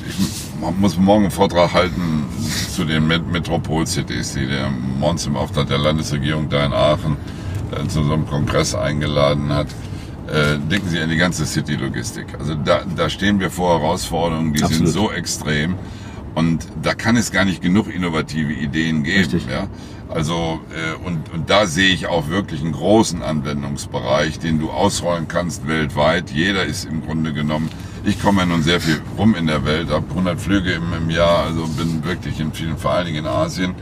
[0.07, 2.26] ich muss morgen einen Vortrag halten
[2.74, 7.18] zu den Metropol-Cities, die der Mons im Auftrag der Landesregierung da in Aachen
[7.72, 9.68] äh, zu so einem Kongress eingeladen hat.
[10.28, 12.28] Äh, denken Sie an die ganze City-Logistik.
[12.39, 14.88] Also da, da stehen wir vor Herausforderungen, die Absolut.
[14.88, 15.76] sind so extrem.
[16.36, 19.20] Und da kann es gar nicht genug innovative Ideen geben.
[19.20, 19.47] Richtig.
[19.47, 19.68] Ja?
[20.09, 25.28] Also äh, und, und da sehe ich auch wirklich einen großen Anwendungsbereich, den du ausrollen
[25.28, 26.30] kannst weltweit.
[26.30, 27.70] Jeder ist im Grunde genommen
[28.04, 31.10] ich komme ja nun sehr viel rum in der Welt, habe 100 Flüge im, im,
[31.10, 33.76] Jahr, also bin wirklich in vielen, vor allen Dingen in Asien.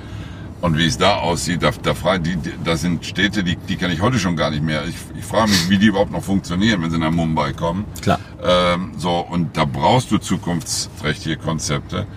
[0.62, 3.92] Und wie es da aussieht, da, da frage die, das sind Städte, die, die kann
[3.92, 4.84] ich heute schon gar nicht mehr.
[4.86, 7.86] Ich, ich frage mich, wie die überhaupt noch funktionieren, wenn sie nach Mumbai kommen.
[8.02, 8.20] Klar.
[8.44, 12.08] Ähm, so, und da brauchst du zukunftsträchtige Konzepte.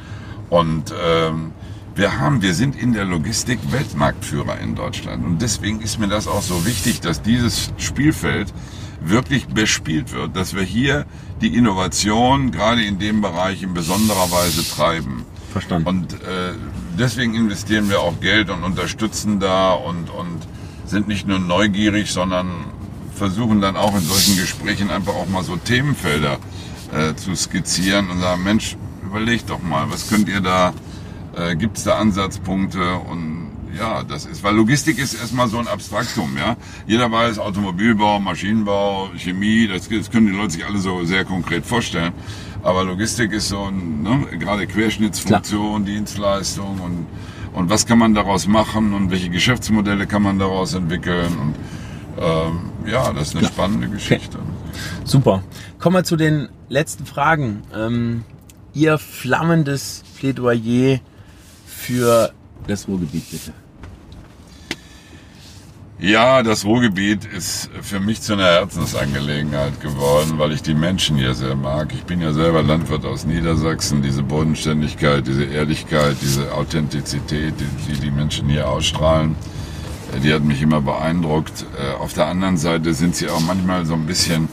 [0.51, 1.53] Und ähm,
[1.95, 5.25] wir haben, wir sind in der Logistik Weltmarktführer in Deutschland.
[5.25, 8.53] Und deswegen ist mir das auch so wichtig, dass dieses Spielfeld
[9.09, 11.07] wirklich bespielt wird, dass wir hier
[11.41, 15.25] die Innovation gerade in dem Bereich in besonderer Weise treiben.
[15.53, 15.89] Verstanden.
[15.89, 16.55] Und äh,
[16.99, 20.47] deswegen investieren wir auch Geld und unterstützen da und, und
[20.87, 22.49] sind nicht nur neugierig, sondern
[23.15, 26.39] versuchen dann auch in solchen Gesprächen einfach auch mal so Themenfelder
[26.93, 30.73] äh, zu skizzieren und sagen, Mensch, überlegt doch mal, was könnt ihr da,
[31.37, 33.42] äh, gibt es da Ansatzpunkte und
[33.79, 36.57] ja, das ist, weil Logistik ist erstmal so ein Abstraktum, ja.
[36.87, 41.65] Jeder weiß Automobilbau, Maschinenbau, Chemie, das, das können die Leute sich alle so sehr konkret
[41.65, 42.13] vorstellen.
[42.63, 45.95] Aber Logistik ist so ein, ne, gerade Querschnittsfunktion, Klar.
[45.97, 47.07] Dienstleistung und,
[47.55, 51.55] und was kann man daraus machen und welche Geschäftsmodelle kann man daraus entwickeln und
[52.19, 53.53] ähm, ja, das ist eine Klar.
[53.53, 54.39] spannende Geschichte.
[54.39, 54.83] Okay.
[55.05, 55.43] Super.
[55.79, 57.63] Kommen wir zu den letzten Fragen.
[57.75, 58.25] Ähm,
[58.75, 61.01] Ihr flammendes Plädoyer
[61.67, 62.33] für
[62.67, 63.53] das Ruhrgebiet, bitte.
[66.03, 71.33] Ja, das Ruhrgebiet ist für mich zu einer Herzensangelegenheit geworden, weil ich die Menschen hier
[71.33, 71.95] sehr mag.
[71.95, 74.03] Ich bin ja selber Landwirt aus Niedersachsen.
[74.03, 79.37] Diese Bodenständigkeit, diese Ehrlichkeit, diese Authentizität, die die, die Menschen hier ausstrahlen,
[80.13, 81.67] äh, die hat mich immer beeindruckt.
[81.79, 84.49] Äh, auf der anderen Seite sind sie auch manchmal so ein bisschen,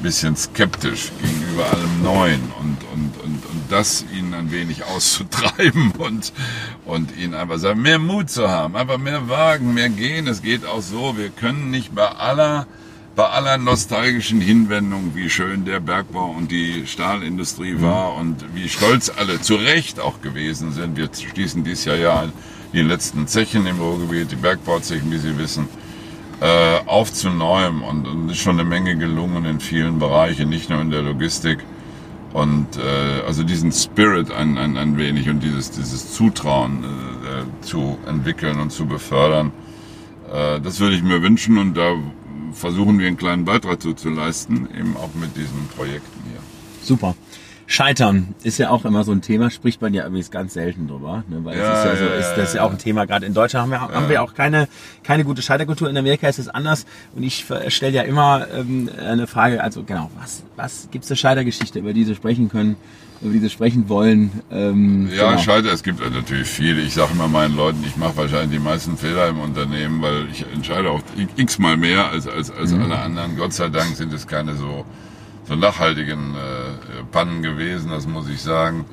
[0.00, 3.07] bisschen skeptisch gegenüber allem Neuen und, und,
[3.68, 6.32] das ihnen ein wenig auszutreiben und,
[6.84, 10.26] und ihnen einfach sagen, mehr Mut zu haben, einfach mehr wagen, mehr gehen.
[10.26, 12.66] Es geht auch so, wir können nicht bei aller,
[13.16, 17.82] bei aller nostalgischen Hinwendung, wie schön der Bergbau und die Stahlindustrie mhm.
[17.82, 20.96] war und wie stolz alle zu Recht auch gewesen sind.
[20.96, 22.28] Wir schließen dieses Jahr ja
[22.72, 25.68] die letzten Zechen im Ruhrgebiet, die Bergbauzechen, wie Sie wissen,
[26.40, 30.90] äh, aufzuneuen und, und ist schon eine Menge gelungen in vielen Bereichen, nicht nur in
[30.90, 31.58] der Logistik.
[32.32, 37.98] Und äh, also diesen Spirit ein, ein, ein wenig und dieses, dieses Zutrauen äh, zu
[38.06, 39.50] entwickeln und zu befördern,
[40.30, 41.94] äh, das würde ich mir wünschen und da
[42.52, 46.40] versuchen wir einen kleinen Beitrag zu, zu leisten, eben auch mit diesen Projekten hier.
[46.82, 47.14] Super.
[47.70, 51.22] Scheitern ist ja auch immer so ein Thema, spricht man ja übrigens ganz selten drüber,
[51.28, 51.44] ne?
[51.44, 53.04] weil ja, es ist ja, so, ist das ist ja auch ein Thema.
[53.04, 53.94] Gerade in Deutschland haben wir, ja.
[53.94, 54.68] haben wir auch keine
[55.02, 55.90] keine gute Scheiterkultur.
[55.90, 60.10] In Amerika ist es anders und ich stelle ja immer ähm, eine Frage, also genau,
[60.18, 62.76] was was gibt's eine Scheitergeschichte, über die Sie sprechen können,
[63.20, 64.32] über die Sie sprechen wollen?
[64.50, 65.42] Ähm, ja, genau.
[65.42, 66.80] Scheiter, es gibt natürlich viele.
[66.80, 70.42] Ich sage immer meinen Leuten, ich mache wahrscheinlich die meisten Fehler im Unternehmen, weil ich
[70.54, 71.02] entscheide auch
[71.36, 72.84] x-mal mehr als als als mhm.
[72.84, 73.36] alle anderen.
[73.36, 74.84] Gott sei Dank sind es keine so so
[75.56, 78.84] nachhaltigen äh, Pannen gewesen, das muss ich sagen.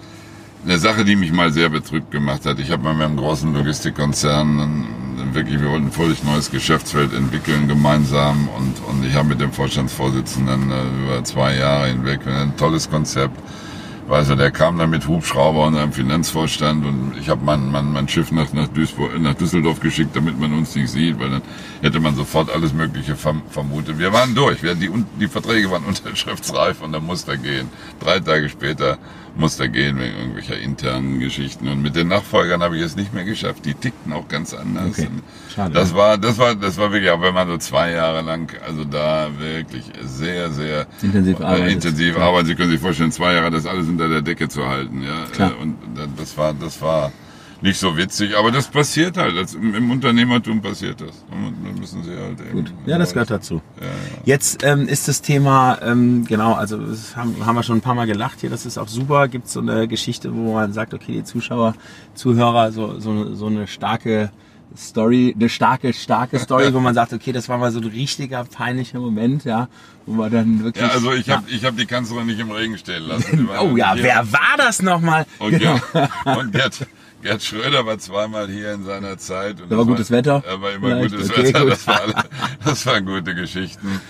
[0.64, 2.60] Eine Sache, die mich mal sehr betrübt gemacht hat.
[2.60, 4.86] Ich habe bei meinem großen Logistikkonzern
[5.34, 9.52] wirklich, wir wollten ein völlig neues Geschäftsfeld entwickeln gemeinsam und, und ich habe mit dem
[9.52, 13.40] Vorstandsvorsitzenden äh, über zwei Jahre hinweg ein tolles Konzept
[14.08, 17.92] Weißt du, der kam dann mit Hubschrauber und einem Finanzvorstand und ich habe mein, mein,
[17.92, 18.68] mein Schiff nach, nach,
[19.18, 21.42] nach Düsseldorf geschickt, damit man uns nicht sieht, weil dann
[21.82, 23.98] hätte man sofort alles Mögliche vermutet.
[23.98, 27.70] Wir waren durch, wir, die, die Verträge waren unterschriftsreif und dann musste er gehen.
[28.00, 29.00] Drei Tage später
[29.38, 31.68] musste er gehen wegen irgendwelcher internen Geschichten.
[31.68, 33.66] Und mit den Nachfolgern habe ich es nicht mehr geschafft.
[33.66, 34.98] Die tickten auch ganz anders.
[34.98, 35.10] Okay.
[35.54, 35.74] Schade.
[35.74, 38.84] Das war, das war, das war wirklich, auch wenn man so zwei Jahre lang, also
[38.84, 41.72] da wirklich sehr, sehr intensiv, äh, arbeitet.
[41.72, 42.48] intensiv arbeiten.
[42.48, 45.26] Sie können sich vorstellen, zwei Jahre das alles unter der Decke zu halten, ja.
[45.32, 45.54] Klar.
[45.60, 45.76] Und
[46.18, 47.12] das war, das war,
[47.62, 49.36] nicht so witzig, aber das passiert halt.
[49.36, 51.24] Das, Im Unternehmertum passiert das.
[51.30, 52.52] Da müssen sie halt eben.
[52.52, 52.74] Gut.
[52.86, 53.62] Ja, das gehört dazu.
[53.80, 53.92] Ja, ja.
[54.26, 57.96] Jetzt ähm, ist das Thema, ähm, genau, also das haben, haben wir schon ein paar
[57.96, 59.28] Mal gelacht hier, das ist auch super.
[59.28, 61.76] Gibt es so eine Geschichte, wo man sagt, okay, die Zuschauer,
[62.14, 64.32] Zuhörer, so, so, so eine starke
[64.78, 68.44] Story, eine starke, starke Story, wo man sagt, okay, das war mal so ein richtiger
[68.44, 69.68] peinlicher Moment, ja,
[70.06, 70.86] wo man dann wirklich.
[70.86, 73.50] Ja, also ich habe ich hab die Kanzlerin nicht im Regen stehen lassen.
[73.60, 75.26] oh ja, wer war das nochmal?
[75.40, 75.80] Und, ja,
[76.26, 76.88] und Gerd,
[77.22, 79.62] Gerd Schröder war zweimal hier in seiner Zeit.
[79.62, 80.44] Und da war gutes Wetter?
[80.46, 81.12] Da war immer Vielleicht?
[81.12, 81.62] gutes okay, Wetter.
[81.62, 81.72] Gut.
[81.72, 82.02] Das, war,
[82.64, 84.02] das waren gute Geschichten.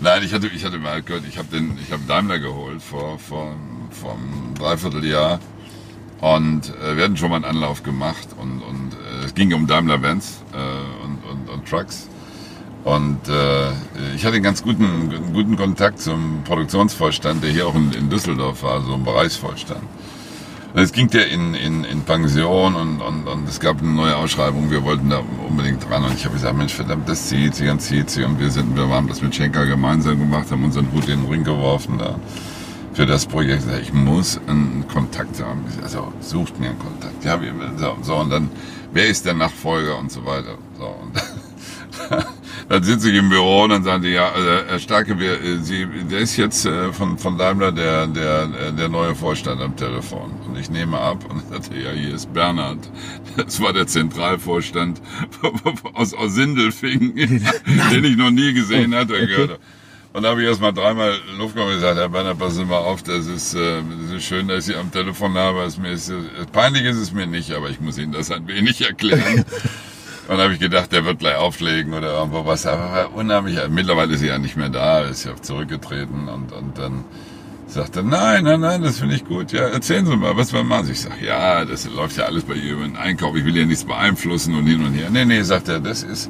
[0.00, 3.18] Nein, ich hatte, ich hatte mal gehört, ich habe den, ich habe Daimler geholt vor,
[3.18, 3.56] vor,
[3.90, 5.40] vor einem Dreivierteljahr.
[6.20, 8.87] Und äh, wir hatten schon mal einen Anlauf gemacht und, und
[9.28, 12.08] es ging um Daimler Benz äh, und, und, und Trucks.
[12.84, 13.72] Und äh,
[14.14, 18.62] ich hatte einen ganz guten, guten Kontakt zum Produktionsvorstand, der hier auch in, in Düsseldorf
[18.62, 19.82] war, so ein Bereichsvorstand.
[20.74, 24.70] Es ging ja in, in, in Pension und, und, und es gab eine neue Ausschreibung.
[24.70, 27.80] Wir wollten da unbedingt dran und ich habe gesagt, Mensch, verdammt, das zieht sich und
[27.80, 28.24] zieht sich.
[28.24, 31.30] Und wir sind, wir haben das mit Schenker gemeinsam gemacht, haben unseren Hut in den
[31.30, 32.16] Ring geworfen da
[32.98, 33.64] für das Projekt.
[33.80, 35.64] Ich muss einen Kontakt haben.
[35.82, 37.24] Also sucht mir einen Kontakt.
[37.24, 37.38] Ja,
[38.02, 38.50] so, und dann,
[38.92, 40.58] wer ist der Nachfolger und so weiter.
[40.78, 41.12] So, und
[42.68, 45.58] dann sitze ich im Büro und dann sagen die, ja, also Herr Starke, wir, äh,
[45.58, 49.76] Sie, der ist jetzt äh, von, von Daimler der, der, äh, der neue Vorstand am
[49.76, 50.32] Telefon.
[50.46, 52.90] Und ich nehme ab und sagte, ja, hier ist Bernhard.
[53.36, 55.00] Das war der Zentralvorstand
[55.94, 57.14] aus, aus Sindelfingen,
[57.92, 59.14] den ich noch nie gesehen hatte.
[59.14, 59.48] Okay.
[60.18, 62.64] Und da habe ich erst mal dreimal Luft genommen und gesagt, Herr Bernhard, passen Sie
[62.64, 65.62] mal auf, das ist, äh, das ist schön, dass ich Sie am Telefon habe.
[65.62, 66.12] Es mir ist,
[66.50, 69.44] peinlich ist es mir nicht, aber ich muss Ihnen das ein wenig erklären.
[70.26, 72.66] Und dann habe ich gedacht, der wird gleich auflegen oder irgendwo was.
[72.66, 73.60] Aber unheimlich.
[73.70, 77.04] Mittlerweile ist er ja nicht mehr da, ist ja zurückgetreten und, und dann
[77.68, 79.52] sagte, nein, nein, nein, das finde ich gut.
[79.52, 80.90] Ja, erzählen Sie mal, was wir machen.
[80.90, 83.36] Ich sage, ja, das läuft ja alles bei ihr über den Einkauf.
[83.36, 85.10] Ich will ja nichts beeinflussen und hin und her.
[85.10, 86.28] Nee, nee, sagt er, das ist,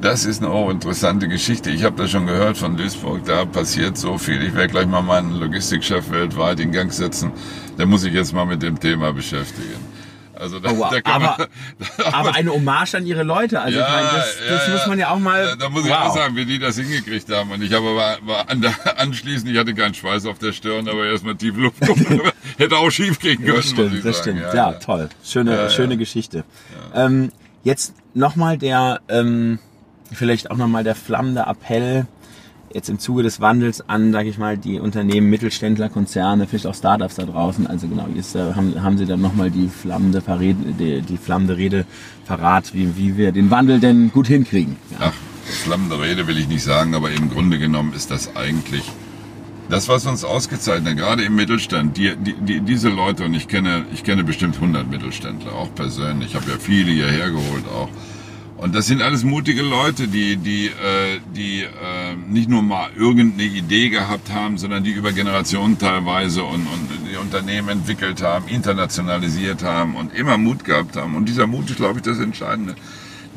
[0.00, 1.70] das ist eine auch interessante Geschichte.
[1.70, 4.42] Ich habe das schon gehört von Duisburg, da passiert so viel.
[4.42, 7.32] Ich werde gleich mal meinen Logistikchef weltweit in Gang setzen.
[7.76, 9.94] Da muss ich jetzt mal mit dem Thema beschäftigen.
[10.36, 10.90] Also da, oh, wow.
[10.90, 11.48] da kann aber, man,
[11.96, 13.60] da aber eine Hommage an ihre Leute.
[13.60, 15.46] Also ja, ich meine, das, das ja, muss man ja auch mal.
[15.46, 16.00] Da, da muss ich wow.
[16.00, 17.50] auch sagen, wie die das hingekriegt haben.
[17.50, 20.88] Und ich habe aber war an der, anschließend, ich hatte keinen Schweiß auf der Stirn,
[20.88, 21.76] aber erstmal tief Luft
[22.58, 23.56] hätte auch schief gehen können.
[23.56, 24.38] Das stimmt, das sagen.
[24.38, 24.54] stimmt.
[24.54, 25.08] Ja, ja, toll.
[25.24, 26.44] Schöne, schöne Geschichte.
[26.94, 27.30] Ähm,
[27.62, 29.58] jetzt nochmal der, ähm,
[30.14, 32.06] vielleicht auch nochmal der flammende Appell
[32.72, 36.74] jetzt im Zuge des Wandels an, sage ich mal, die Unternehmen, Mittelständler, Konzerne, vielleicht auch
[36.74, 37.66] Startups da draußen.
[37.66, 41.56] Also genau, jetzt äh, haben, haben Sie dann nochmal die flammende, Verrede, die, die flammende
[41.56, 41.86] Rede
[42.24, 44.76] verrat, wie, wie wir den Wandel denn gut hinkriegen.
[44.98, 45.12] Ja.
[45.12, 48.90] Ach, flammende Rede will ich nicht sagen, aber im Grunde genommen ist das eigentlich
[49.68, 53.48] das, was uns ausgezeichnet hat, gerade im Mittelstand, die, die, die, diese Leute, und ich
[53.48, 57.88] kenne, ich kenne bestimmt 100 Mittelständler, auch persönlich, ich habe ja viele hierher geholt auch,
[58.56, 63.48] und das sind alles mutige Leute, die, die, äh, die äh, nicht nur mal irgendeine
[63.48, 69.64] Idee gehabt haben, sondern die über Generationen teilweise und, und die Unternehmen entwickelt haben, internationalisiert
[69.64, 71.16] haben und immer Mut gehabt haben.
[71.16, 72.76] Und dieser Mut ist, glaube ich, das Entscheidende.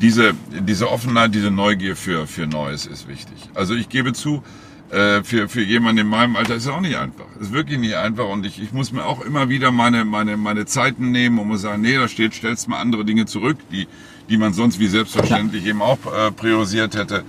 [0.00, 3.36] Diese, diese Offenheit, diese Neugier für, für Neues ist wichtig.
[3.54, 4.44] Also ich gebe zu,
[4.90, 7.26] äh, für, für jemanden in meinem Alter ist es auch nicht einfach.
[7.34, 10.36] Es ist wirklich nicht einfach und ich, ich muss mir auch immer wieder meine, meine,
[10.36, 13.88] meine Zeiten nehmen und muss sagen, nee, da steht, stellst mal andere Dinge zurück, die,
[14.28, 17.24] die man sonst wie selbstverständlich eben auch äh, priorisiert hätte.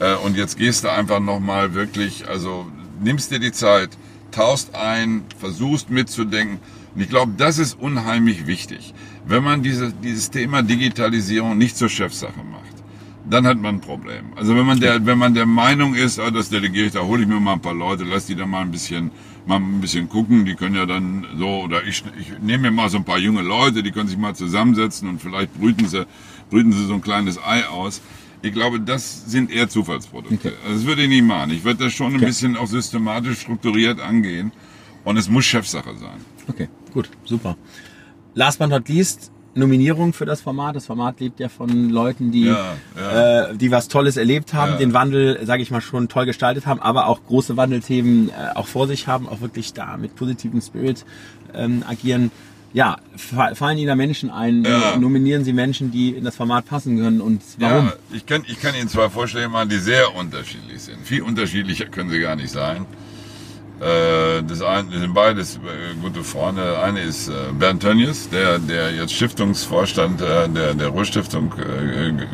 [0.00, 2.66] Äh, und jetzt gehst du einfach nochmal wirklich, also
[3.02, 3.90] nimmst dir die Zeit,
[4.30, 6.58] taust ein, versuchst mitzudenken.
[6.94, 8.94] Und ich glaube, das ist unheimlich wichtig.
[9.26, 12.62] Wenn man diese, dieses Thema Digitalisierung nicht zur Chefsache macht,
[13.28, 14.32] dann hat man ein Problem.
[14.34, 17.22] Also wenn man der, wenn man der Meinung ist, ah, das delegiere ich, da hole
[17.22, 19.12] ich mir mal ein paar Leute, lass die da mal ein bisschen
[19.46, 20.44] mal ein bisschen gucken.
[20.44, 23.42] Die können ja dann so, oder ich, ich nehme mir mal so ein paar junge
[23.42, 26.06] Leute, die können sich mal zusammensetzen und vielleicht brüten sie,
[26.52, 28.02] brüten sie so ein kleines Ei aus.
[28.42, 30.34] Ich glaube, das sind eher Zufallsprodukte.
[30.34, 30.52] Okay.
[30.64, 31.50] Also das würde ich nicht machen.
[31.50, 32.26] Ich würde das schon ein okay.
[32.26, 34.52] bisschen auch systematisch strukturiert angehen.
[35.04, 36.20] Und es muss Chefsache sein.
[36.48, 37.56] Okay, gut, super.
[38.34, 40.76] Last but not least, Nominierung für das Format.
[40.76, 43.50] Das Format lebt ja von Leuten, die, ja, ja.
[43.50, 44.78] Äh, die was Tolles erlebt haben, ja.
[44.78, 48.66] den Wandel, sage ich mal, schon toll gestaltet haben, aber auch große Wandelthemen äh, auch
[48.66, 51.04] vor sich haben, auch wirklich da mit positivem Spirit
[51.54, 52.30] ähm, agieren.
[52.74, 54.66] Ja, fallen Ihnen da Menschen ein?
[54.98, 57.86] Nominieren Sie Menschen, die in das Format passen können und warum?
[57.86, 61.06] Ja, ich kann, ich kann Ihnen zwei Vorschläge machen, die sehr unterschiedlich sind.
[61.06, 62.86] Viel unterschiedlicher können sie gar nicht sein.
[63.82, 65.60] Äh, das, eine, das sind beides äh,
[66.00, 66.78] gute Freunde.
[66.78, 71.50] Eine ist äh, Bernd Tönnies, der, der jetzt Stiftungsvorstand der, der Ruhrstiftung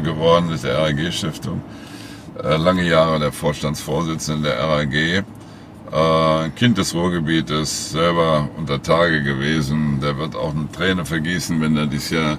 [0.04, 1.62] geworden ist, der RAG-Stiftung.
[2.40, 5.24] Lange Jahre der Vorstandsvorsitzende der RAG.
[6.56, 10.00] Kind des Ruhrgebietes, selber unter Tage gewesen.
[10.02, 12.38] Der wird auch eine Träne vergießen, wenn er dieses Jahr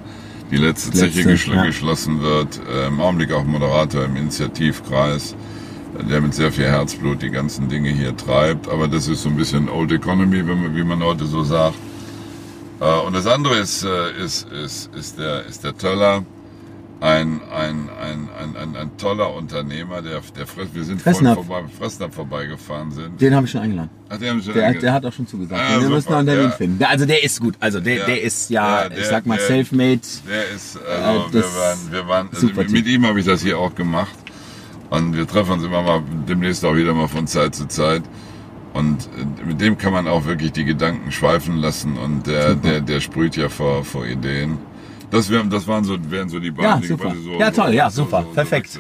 [0.52, 1.64] die letzte Zeche Letzte, ja.
[1.64, 2.60] geschlossen wird.
[2.88, 5.36] Im Augenblick auch Moderator im Initiativkreis
[6.08, 8.68] der mit sehr viel Herzblut die ganzen Dinge hier treibt.
[8.70, 11.78] Aber das ist so ein bisschen Old Economy, wie man heute so sagt.
[12.80, 16.24] Äh, und das andere ist, äh, ist, ist, ist, der, ist der Töller,
[17.02, 22.16] ein, ein, ein, ein, ein, ein toller Unternehmer, der, der wir sind vorhin vorbei, Fressnapf
[22.16, 23.22] vorbeigefahren sind.
[23.22, 23.90] Den habe ich schon eingeladen.
[24.10, 24.82] Ach, den haben schon der, eingeladen.
[24.82, 25.62] der hat auch schon zugesagt.
[25.62, 26.52] Ah, wir müssen noch einen Termin ja.
[26.52, 26.84] finden.
[26.84, 27.56] Also der ist gut.
[27.62, 28.06] Also der, ja.
[28.06, 30.02] der ist ja, ja der, ich sag mal, self-made.
[30.28, 33.42] Der ist, also äh, wir waren, wir waren also mit, mit ihm habe ich das
[33.42, 34.16] hier auch gemacht.
[34.90, 38.04] Und wir treffen uns immer mal demnächst auch wieder mal von Zeit zu Zeit.
[38.74, 42.82] Und äh, mit dem kann man auch wirklich die Gedanken schweifen lassen und der, der,
[42.82, 44.58] der sprüht ja vor, vor Ideen.
[45.12, 47.14] Das, wären, das waren so, wären so die beiden ja, super.
[47.24, 48.80] So, ja, toll, ja, super, so, so perfekt.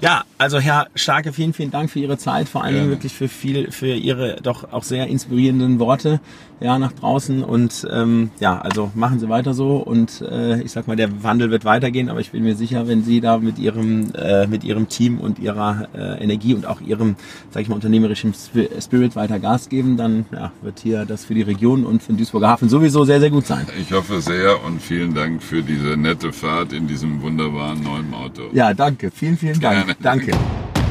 [0.00, 3.26] Ja, Also Herr Starke, vielen, vielen Dank für Ihre Zeit, vor allen Dingen wirklich für
[3.26, 6.20] viel, für Ihre doch auch sehr inspirierenden Worte
[6.60, 10.88] ja nach draußen und ähm, ja, also machen Sie weiter so und äh, ich sag
[10.88, 14.12] mal, der Wandel wird weitergehen, aber ich bin mir sicher, wenn Sie da mit Ihrem
[14.14, 17.16] äh, mit Ihrem Team und Ihrer äh, Energie und auch Ihrem,
[17.50, 21.42] sag ich mal, unternehmerischen Spirit weiter Gas geben, dann ja, wird hier das für die
[21.42, 23.66] Region und für den Duisburger Hafen sowieso sehr, sehr gut sein.
[23.78, 28.42] Ich hoffe sehr und vielen Dank für diese nette Fahrt in diesem wunderbaren neuen Auto.
[28.52, 29.86] Ja, danke, vielen, vielen Dank.
[29.86, 29.96] Gerne.
[30.00, 30.25] Danke.
[30.26, 30.85] Michigan.